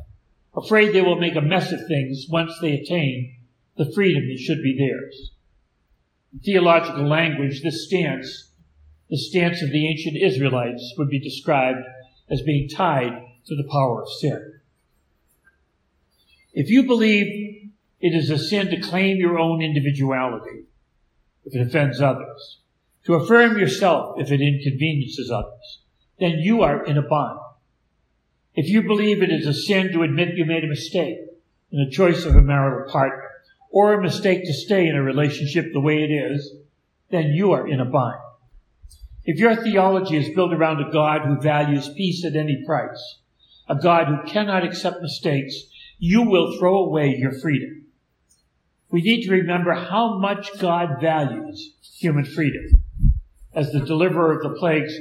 afraid 0.56 0.94
they 0.94 1.02
will 1.02 1.20
make 1.20 1.36
a 1.36 1.42
mess 1.42 1.72
of 1.72 1.86
things 1.88 2.28
once 2.30 2.54
they 2.62 2.74
attain 2.74 3.36
the 3.78 3.92
freedom 3.94 4.28
that 4.28 4.40
should 4.40 4.62
be 4.62 4.78
theirs. 4.78 5.32
In 6.34 6.40
theological 6.40 7.08
language, 7.08 7.62
this 7.62 7.88
stance, 7.88 8.52
the 9.10 9.18
stance 9.18 9.62
of 9.62 9.72
the 9.72 9.88
ancient 9.88 10.18
Israelites, 10.18 10.94
would 10.98 11.10
be 11.10 11.20
described 11.20 11.80
as 12.30 12.42
being 12.42 12.70
tied 12.70 13.12
to 13.46 13.56
the 13.56 13.68
power 13.72 14.02
of 14.02 14.10
sin. 14.20 14.60
If 16.54 16.70
you 16.70 16.84
believe 16.84 17.72
it 18.00 18.16
is 18.16 18.30
a 18.30 18.38
sin 18.38 18.68
to 18.68 18.80
claim 18.80 19.18
your 19.18 19.40
own 19.40 19.62
individuality 19.62 20.66
if 21.44 21.56
it 21.56 21.68
offends 21.68 22.02
others, 22.02 22.60
to 23.06 23.14
affirm 23.14 23.58
yourself 23.58 24.16
if 24.20 24.32
it 24.32 24.42
inconveniences 24.42 25.32
others. 25.32 25.80
Then 26.20 26.40
you 26.40 26.62
are 26.62 26.84
in 26.84 26.98
a 26.98 27.02
bond. 27.02 27.40
If 28.56 28.70
you 28.70 28.84
believe 28.84 29.22
it 29.22 29.32
is 29.32 29.46
a 29.46 29.54
sin 29.54 29.92
to 29.92 30.04
admit 30.04 30.36
you 30.36 30.46
made 30.46 30.64
a 30.64 30.68
mistake 30.68 31.18
in 31.72 31.84
the 31.84 31.92
choice 31.92 32.26
of 32.26 32.36
a 32.36 32.42
marital 32.42 32.92
partner, 32.92 33.25
or 33.76 33.94
a 33.94 34.02
mistake 34.02 34.44
to 34.46 34.54
stay 34.54 34.88
in 34.88 34.96
a 34.96 35.04
relationship 35.04 35.66
the 35.72 35.80
way 35.80 36.02
it 36.02 36.12
is, 36.12 36.52
then 37.12 37.26
you 37.26 37.52
are 37.52 37.68
in 37.68 37.80
a 37.80 37.86
bind. 37.86 38.20
If 39.24 39.38
your 39.38 39.56
theology 39.56 40.18
is 40.18 40.34
built 40.34 40.54
around 40.54 40.82
a 40.82 40.92
God 40.92 41.22
who 41.22 41.40
values 41.40 41.94
peace 41.96 42.26
at 42.26 42.36
any 42.36 42.64
price, 42.66 43.20
a 43.70 43.76
God 43.76 44.08
who 44.08 44.32
cannot 44.32 44.64
accept 44.64 45.02
mistakes, 45.02 45.54
you 46.00 46.24
will 46.24 46.58
throw 46.58 46.86
away 46.86 47.16
your 47.16 47.40
freedom 47.40 47.86
we 48.96 49.02
need 49.02 49.26
to 49.26 49.32
remember 49.32 49.74
how 49.74 50.20
much 50.20 50.58
God 50.58 51.02
values 51.02 51.74
human 52.00 52.24
freedom. 52.24 52.82
As 53.54 53.72
the 53.72 53.82
deliverer 53.82 54.38
of 54.38 54.44
the 54.44 54.58
plagues, 54.58 54.94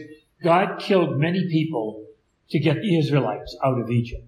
God 0.42 0.80
killed 0.80 1.18
many 1.18 1.46
people 1.48 2.04
to 2.50 2.58
get 2.58 2.76
the 2.80 2.98
Israelites 2.98 3.56
out 3.64 3.80
of 3.80 3.90
Egypt. 3.90 4.24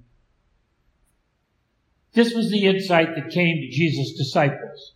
This 2.17 2.33
was 2.33 2.51
the 2.51 2.65
insight 2.65 3.15
that 3.15 3.29
came 3.29 3.57
to 3.57 3.71
Jesus' 3.71 4.17
disciples, 4.17 4.95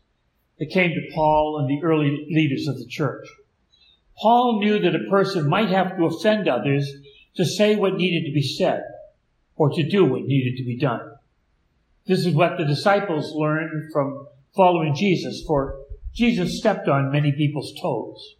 that 0.58 0.70
came 0.70 0.88
to 0.88 1.14
Paul 1.14 1.58
and 1.60 1.68
the 1.68 1.86
early 1.86 2.26
leaders 2.30 2.66
of 2.66 2.78
the 2.78 2.86
church. 2.88 3.28
Paul 4.16 4.58
knew 4.58 4.78
that 4.78 4.94
a 4.94 5.10
person 5.10 5.46
might 5.46 5.68
have 5.68 5.98
to 5.98 6.06
offend 6.06 6.48
others 6.48 6.90
to 7.36 7.44
say 7.44 7.76
what 7.76 7.96
needed 7.96 8.26
to 8.26 8.32
be 8.32 8.42
said 8.42 8.82
or 9.54 9.68
to 9.68 9.86
do 9.86 10.06
what 10.06 10.22
needed 10.22 10.56
to 10.56 10.64
be 10.64 10.78
done. 10.78 11.12
This 12.06 12.24
is 12.24 12.34
what 12.34 12.56
the 12.56 12.64
disciples 12.64 13.34
learned 13.34 13.92
from 13.92 14.26
following 14.56 14.94
Jesus, 14.94 15.44
for 15.46 15.78
Jesus 16.14 16.56
stepped 16.56 16.88
on 16.88 17.12
many 17.12 17.32
people's 17.32 17.74
toes. 17.82 18.36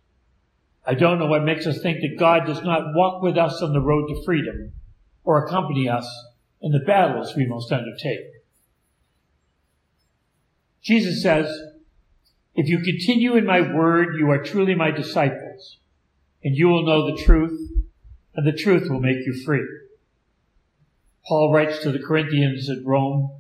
I 0.87 0.95
don't 0.95 1.19
know 1.19 1.27
what 1.27 1.45
makes 1.45 1.67
us 1.67 1.83
think 1.83 2.01
that 2.01 2.19
God 2.19 2.47
does 2.47 2.63
not 2.63 2.95
walk 2.95 3.23
with 3.23 3.37
us 3.37 3.61
on 3.61 3.75
the 3.75 3.83
road 3.83 4.07
to 4.09 4.25
freedom 4.25 4.73
or 5.23 5.45
accompany 5.45 5.87
us 5.87 6.09
in 6.63 6.73
the 6.73 6.81
battles 6.87 7.37
we 7.37 7.47
must 7.47 7.71
undertake. 7.71 8.40
Jesus 10.83 11.23
says, 11.23 11.51
if 12.55 12.69
you 12.69 12.81
continue 12.81 13.37
in 13.37 13.47
my 13.47 13.61
word, 13.61 14.17
you 14.19 14.31
are 14.31 14.43
truly 14.43 14.75
my 14.75 14.91
disciples, 14.91 15.79
and 16.43 16.57
you 16.57 16.69
will 16.69 16.85
know 16.85 17.07
the 17.07 17.23
truth, 17.23 17.71
and 18.35 18.47
the 18.47 18.57
truth 18.57 18.89
will 18.91 19.01
make 19.01 19.19
you 19.27 19.43
free. 19.45 19.67
Paul 21.27 21.53
writes 21.53 21.79
to 21.83 21.93
the 21.93 21.99
Corinthians 21.99 22.69
at 22.71 22.85
Rome, 22.85 23.31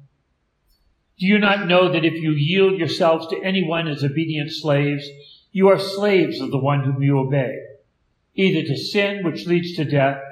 do 1.18 1.26
you 1.26 1.38
not 1.38 1.66
know 1.66 1.92
that 1.92 2.04
if 2.04 2.14
you 2.14 2.32
yield 2.32 2.78
yourselves 2.78 3.26
to 3.28 3.42
anyone 3.42 3.88
as 3.88 4.02
obedient 4.02 4.50
slaves, 4.52 5.06
you 5.52 5.68
are 5.68 5.78
slaves 5.78 6.40
of 6.40 6.50
the 6.50 6.58
one 6.58 6.84
whom 6.84 7.02
you 7.02 7.18
obey, 7.18 7.58
either 8.34 8.66
to 8.66 8.76
sin, 8.76 9.24
which 9.24 9.46
leads 9.46 9.76
to 9.76 9.84
death, 9.84 10.22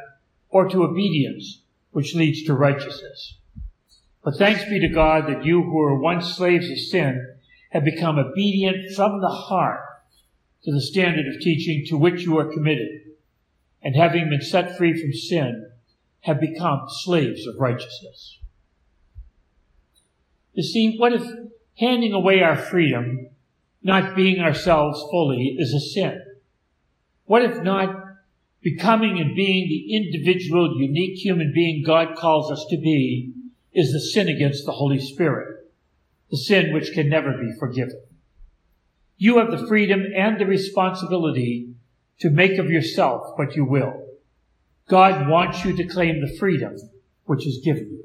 or 0.49 0.69
to 0.69 0.85
obedience, 0.85 1.61
which 1.91 2.15
leads 2.15 2.43
to 2.45 2.55
righteousness. 2.55 3.37
But 4.25 4.37
thanks 4.37 4.65
be 4.65 4.81
to 4.81 4.89
God 4.89 5.27
that 5.29 5.45
you 5.45 5.63
who 5.63 5.73
were 5.73 5.99
once 5.99 6.35
slaves 6.35 6.71
of 6.71 6.79
sin 6.79 7.37
have 7.71 7.85
become 7.85 8.19
obedient 8.19 8.95
from 8.95 9.21
the 9.21 9.29
heart 9.29 9.81
to 10.65 10.73
the 10.73 10.81
standard 10.81 11.27
of 11.27 11.41
teaching 11.41 11.85
to 11.87 11.97
which 11.97 12.23
you 12.23 12.37
are 12.39 12.53
committed, 12.53 12.89
and 13.83 13.95
having 13.95 14.29
been 14.29 14.43
set 14.43 14.77
free 14.77 15.01
from 15.01 15.13
sin, 15.13 15.71
have 16.21 16.41
become 16.41 16.83
slaves 16.89 17.47
of 17.47 17.55
righteousness. 17.59 18.39
You 20.53 20.65
see, 20.65 20.97
what 20.99 21.13
if 21.13 21.23
handing 21.79 22.13
away 22.13 22.43
our 22.43 22.57
freedom, 22.57 23.29
not 23.83 24.17
being 24.17 24.41
ourselves 24.41 25.01
fully, 25.11 25.57
is 25.59 25.73
a 25.73 25.81
sin? 25.81 26.21
What 27.27 27.43
if 27.43 27.63
not 27.63 27.95
becoming 28.61 29.21
and 29.21 29.37
being 29.37 29.69
the 29.69 29.95
individual, 29.95 30.81
unique 30.81 31.19
human 31.19 31.53
being 31.55 31.85
God 31.87 32.17
calls 32.17 32.51
us 32.51 32.67
to 32.71 32.77
be 32.77 33.33
is 33.73 33.93
the 33.93 34.01
sin 34.01 34.29
against 34.29 34.65
the 34.65 34.73
Holy 34.73 35.01
Spirit, 35.01 35.71
the 36.31 36.37
sin 36.37 36.73
which 36.73 36.93
can 36.93 37.09
never 37.09 37.33
be 37.33 37.53
forgiven? 37.59 38.01
You 39.17 39.39
have 39.39 39.51
the 39.51 39.67
freedom 39.67 40.05
and 40.17 40.39
the 40.39 40.47
responsibility 40.47 41.75
to 42.21 42.31
make 42.31 42.59
of 42.59 42.71
yourself 42.71 43.33
what 43.37 43.57
you 43.57 43.65
will. 43.65 44.07
God 44.89 45.29
wants 45.29 45.65
you 45.65 45.77
to 45.77 45.87
claim 45.87 46.21
the 46.21 46.37
freedom 46.39 46.77
which 47.25 47.47
is 47.47 47.61
given 47.65 47.91
you. 47.91 48.05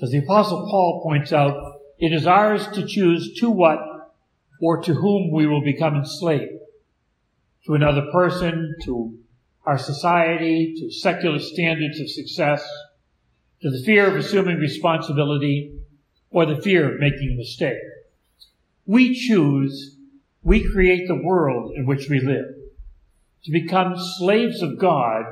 As 0.00 0.10
the 0.10 0.18
apostle 0.18 0.68
Paul 0.70 1.00
points 1.02 1.32
out, 1.32 1.80
it 1.98 2.12
is 2.12 2.26
ours 2.26 2.68
to 2.68 2.86
choose 2.86 3.34
to 3.40 3.50
what 3.50 3.80
or 4.60 4.80
to 4.82 4.94
whom 4.94 5.32
we 5.32 5.46
will 5.46 5.62
become 5.62 5.96
enslaved. 5.96 6.52
To 7.66 7.74
another 7.74 8.06
person, 8.12 8.76
to 8.84 9.18
our 9.66 9.78
society, 9.78 10.74
to 10.78 10.92
secular 10.92 11.40
standards 11.40 11.98
of 12.00 12.08
success, 12.08 12.68
to 13.62 13.70
the 13.70 13.82
fear 13.84 14.06
of 14.06 14.16
assuming 14.16 14.56
responsibility, 14.58 15.74
or 16.30 16.46
the 16.46 16.60
fear 16.60 16.92
of 16.92 17.00
making 17.00 17.32
a 17.32 17.36
mistake. 17.36 17.78
We 18.86 19.14
choose, 19.14 19.96
we 20.42 20.70
create 20.70 21.08
the 21.08 21.22
world 21.22 21.72
in 21.74 21.86
which 21.86 22.08
we 22.08 22.20
live. 22.20 22.54
To 23.44 23.52
become 23.52 23.94
slaves 23.96 24.62
of 24.62 24.78
God 24.78 25.24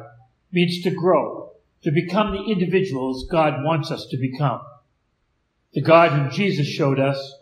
means 0.53 0.83
to 0.83 0.91
grow, 0.91 1.53
to 1.83 1.91
become 1.91 2.33
the 2.33 2.51
individuals 2.51 3.27
God 3.31 3.63
wants 3.63 3.91
us 3.91 4.07
to 4.11 4.17
become. 4.17 4.61
The 5.75 5.83
God 5.83 6.13
whom 6.13 6.31
Jesus 6.31 6.67
showed 6.67 6.99
us, 6.99 7.35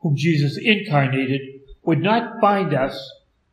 whom 0.00 0.16
Jesus 0.16 0.58
incarnated, 0.60 1.40
would 1.82 2.00
not 2.00 2.40
bind 2.40 2.74
us 2.74 2.98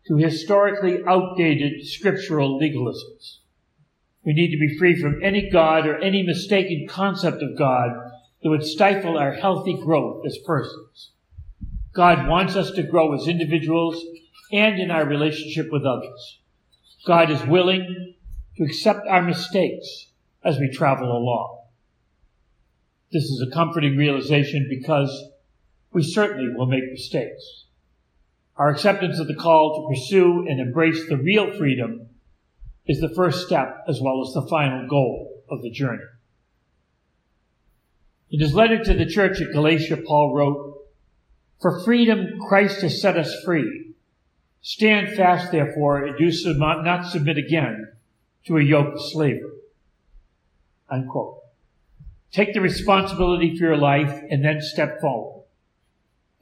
to 0.08 0.16
historically 0.16 1.00
outdated 1.06 1.86
scriptural 1.86 2.60
legalisms. 2.60 3.40
We 4.30 4.36
need 4.36 4.52
to 4.52 4.60
be 4.60 4.78
free 4.78 4.94
from 4.94 5.24
any 5.24 5.50
God 5.50 5.88
or 5.88 5.98
any 5.98 6.22
mistaken 6.22 6.86
concept 6.88 7.42
of 7.42 7.58
God 7.58 7.90
that 8.44 8.50
would 8.52 8.64
stifle 8.64 9.18
our 9.18 9.32
healthy 9.32 9.74
growth 9.74 10.24
as 10.24 10.38
persons. 10.46 11.14
God 11.96 12.28
wants 12.28 12.56
us 12.56 12.70
to 12.74 12.84
grow 12.84 13.16
as 13.16 13.28
individuals 13.28 14.00
and 14.54 14.80
in 14.80 14.92
our 14.92 15.04
relationship 15.04 15.72
with 15.72 15.84
others. 15.84 16.42
God 17.08 17.32
is 17.32 17.44
willing 17.48 18.14
to 18.58 18.64
accept 18.66 19.08
our 19.08 19.24
mistakes 19.24 20.12
as 20.44 20.60
we 20.60 20.70
travel 20.70 21.12
along. 21.12 21.64
This 23.12 23.24
is 23.24 23.42
a 23.42 23.52
comforting 23.52 23.98
realization 23.98 24.68
because 24.70 25.24
we 25.92 26.04
certainly 26.04 26.54
will 26.56 26.68
make 26.68 26.92
mistakes. 26.92 27.66
Our 28.58 28.70
acceptance 28.70 29.18
of 29.18 29.28
the 29.28 29.34
call 29.34 29.74
to 29.74 29.96
pursue 29.96 30.46
and 30.48 30.60
embrace 30.60 31.10
the 31.10 31.18
real 31.18 31.58
freedom 31.58 32.09
is 32.90 33.00
the 33.00 33.14
first 33.16 33.46
step 33.46 33.86
as 33.88 34.02
well 34.02 34.26
as 34.26 34.34
the 34.34 34.50
final 34.50 34.88
goal 34.88 35.44
of 35.48 35.62
the 35.62 35.70
journey. 35.70 36.04
In 38.32 38.40
his 38.40 38.56
letter 38.56 38.84
to 38.84 38.94
the 38.96 39.06
church 39.06 39.40
at 39.40 39.54
Galatia, 39.54 39.98
Paul 39.98 40.36
wrote, 40.36 40.88
For 41.62 41.84
freedom 41.86 42.40
Christ 42.48 42.82
has 42.82 43.00
set 43.00 43.16
us 43.16 43.34
free. 43.46 43.94
Stand 44.62 45.16
fast, 45.16 45.52
therefore, 45.52 46.04
and 46.04 46.18
do 46.18 46.32
not 46.58 47.12
submit 47.12 47.38
again 47.38 47.92
to 48.46 48.58
a 48.58 48.64
yoke 48.64 48.96
of 48.96 49.02
slavery. 49.12 49.52
Unquote. 50.90 51.38
Take 52.32 52.54
the 52.54 52.62
responsibility 52.62 53.56
for 53.56 53.66
your 53.66 53.78
life 53.78 54.20
and 54.32 54.44
then 54.44 54.62
step 54.62 55.00
forward. 55.00 55.44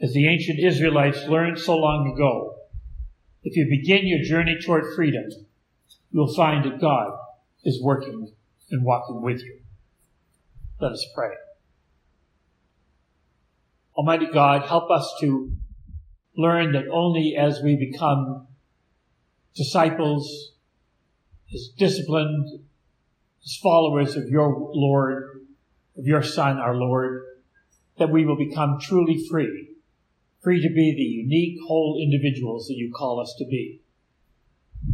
As 0.02 0.14
the 0.14 0.28
ancient 0.30 0.60
Israelites 0.60 1.28
learned 1.28 1.60
so 1.60 1.76
long 1.76 2.12
ago, 2.14 2.56
if 3.44 3.58
you 3.58 3.68
begin 3.70 4.08
your 4.08 4.24
journey 4.24 4.58
toward 4.64 4.96
freedom, 4.96 5.26
you'll 6.12 6.34
find 6.34 6.66
that 6.66 6.82
God 6.82 7.12
is 7.64 7.82
working 7.82 8.32
and 8.72 8.84
walking 8.84 9.22
with 9.22 9.42
you. 9.42 9.60
Let 10.80 10.92
us 10.92 11.06
pray. 11.16 11.32
Almighty 13.96 14.28
God, 14.32 14.68
help 14.68 14.92
us 14.92 15.12
to 15.22 15.52
learn 16.38 16.74
that 16.74 16.88
only 16.92 17.36
as 17.36 17.62
we 17.64 17.76
become 17.76 18.48
disciples, 19.56 20.52
as 21.54 21.70
disciplined, 21.78 22.48
as 23.44 23.60
followers 23.62 24.16
of 24.16 24.30
your 24.30 24.72
Lord, 24.74 25.42
of 25.98 26.06
your 26.06 26.22
Son, 26.22 26.58
our 26.58 26.76
Lord, 26.76 27.24
that 27.98 28.12
we 28.12 28.24
will 28.24 28.38
become 28.38 28.78
truly 28.80 29.20
free, 29.28 29.70
free 30.44 30.62
to 30.62 30.70
be 30.70 30.94
the 30.94 31.02
unique, 31.02 31.58
whole 31.68 32.00
individuals 32.00 32.68
that 32.68 32.76
you 32.76 32.94
call 32.96 33.20
us 33.20 33.34
to 33.40 33.46
be. 33.46 33.82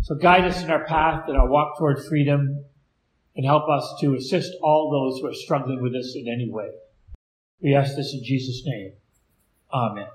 So 0.02 0.16
guide 0.16 0.46
us 0.46 0.64
in 0.64 0.70
our 0.70 0.86
path 0.86 1.26
and 1.28 1.38
our 1.38 1.48
walk 1.48 1.78
toward 1.78 2.04
freedom 2.06 2.66
and 3.36 3.46
help 3.46 3.70
us 3.70 3.96
to 4.02 4.16
assist 4.16 4.52
all 4.62 4.92
those 4.92 5.20
who 5.20 5.28
are 5.28 5.34
struggling 5.34 5.82
with 5.82 5.94
this 5.94 6.16
in 6.16 6.28
any 6.28 6.50
way. 6.50 6.70
We 7.62 7.74
ask 7.76 7.96
this 7.96 8.14
in 8.14 8.24
Jesus' 8.24 8.64
name. 8.66 8.94
Amen. 9.74 10.08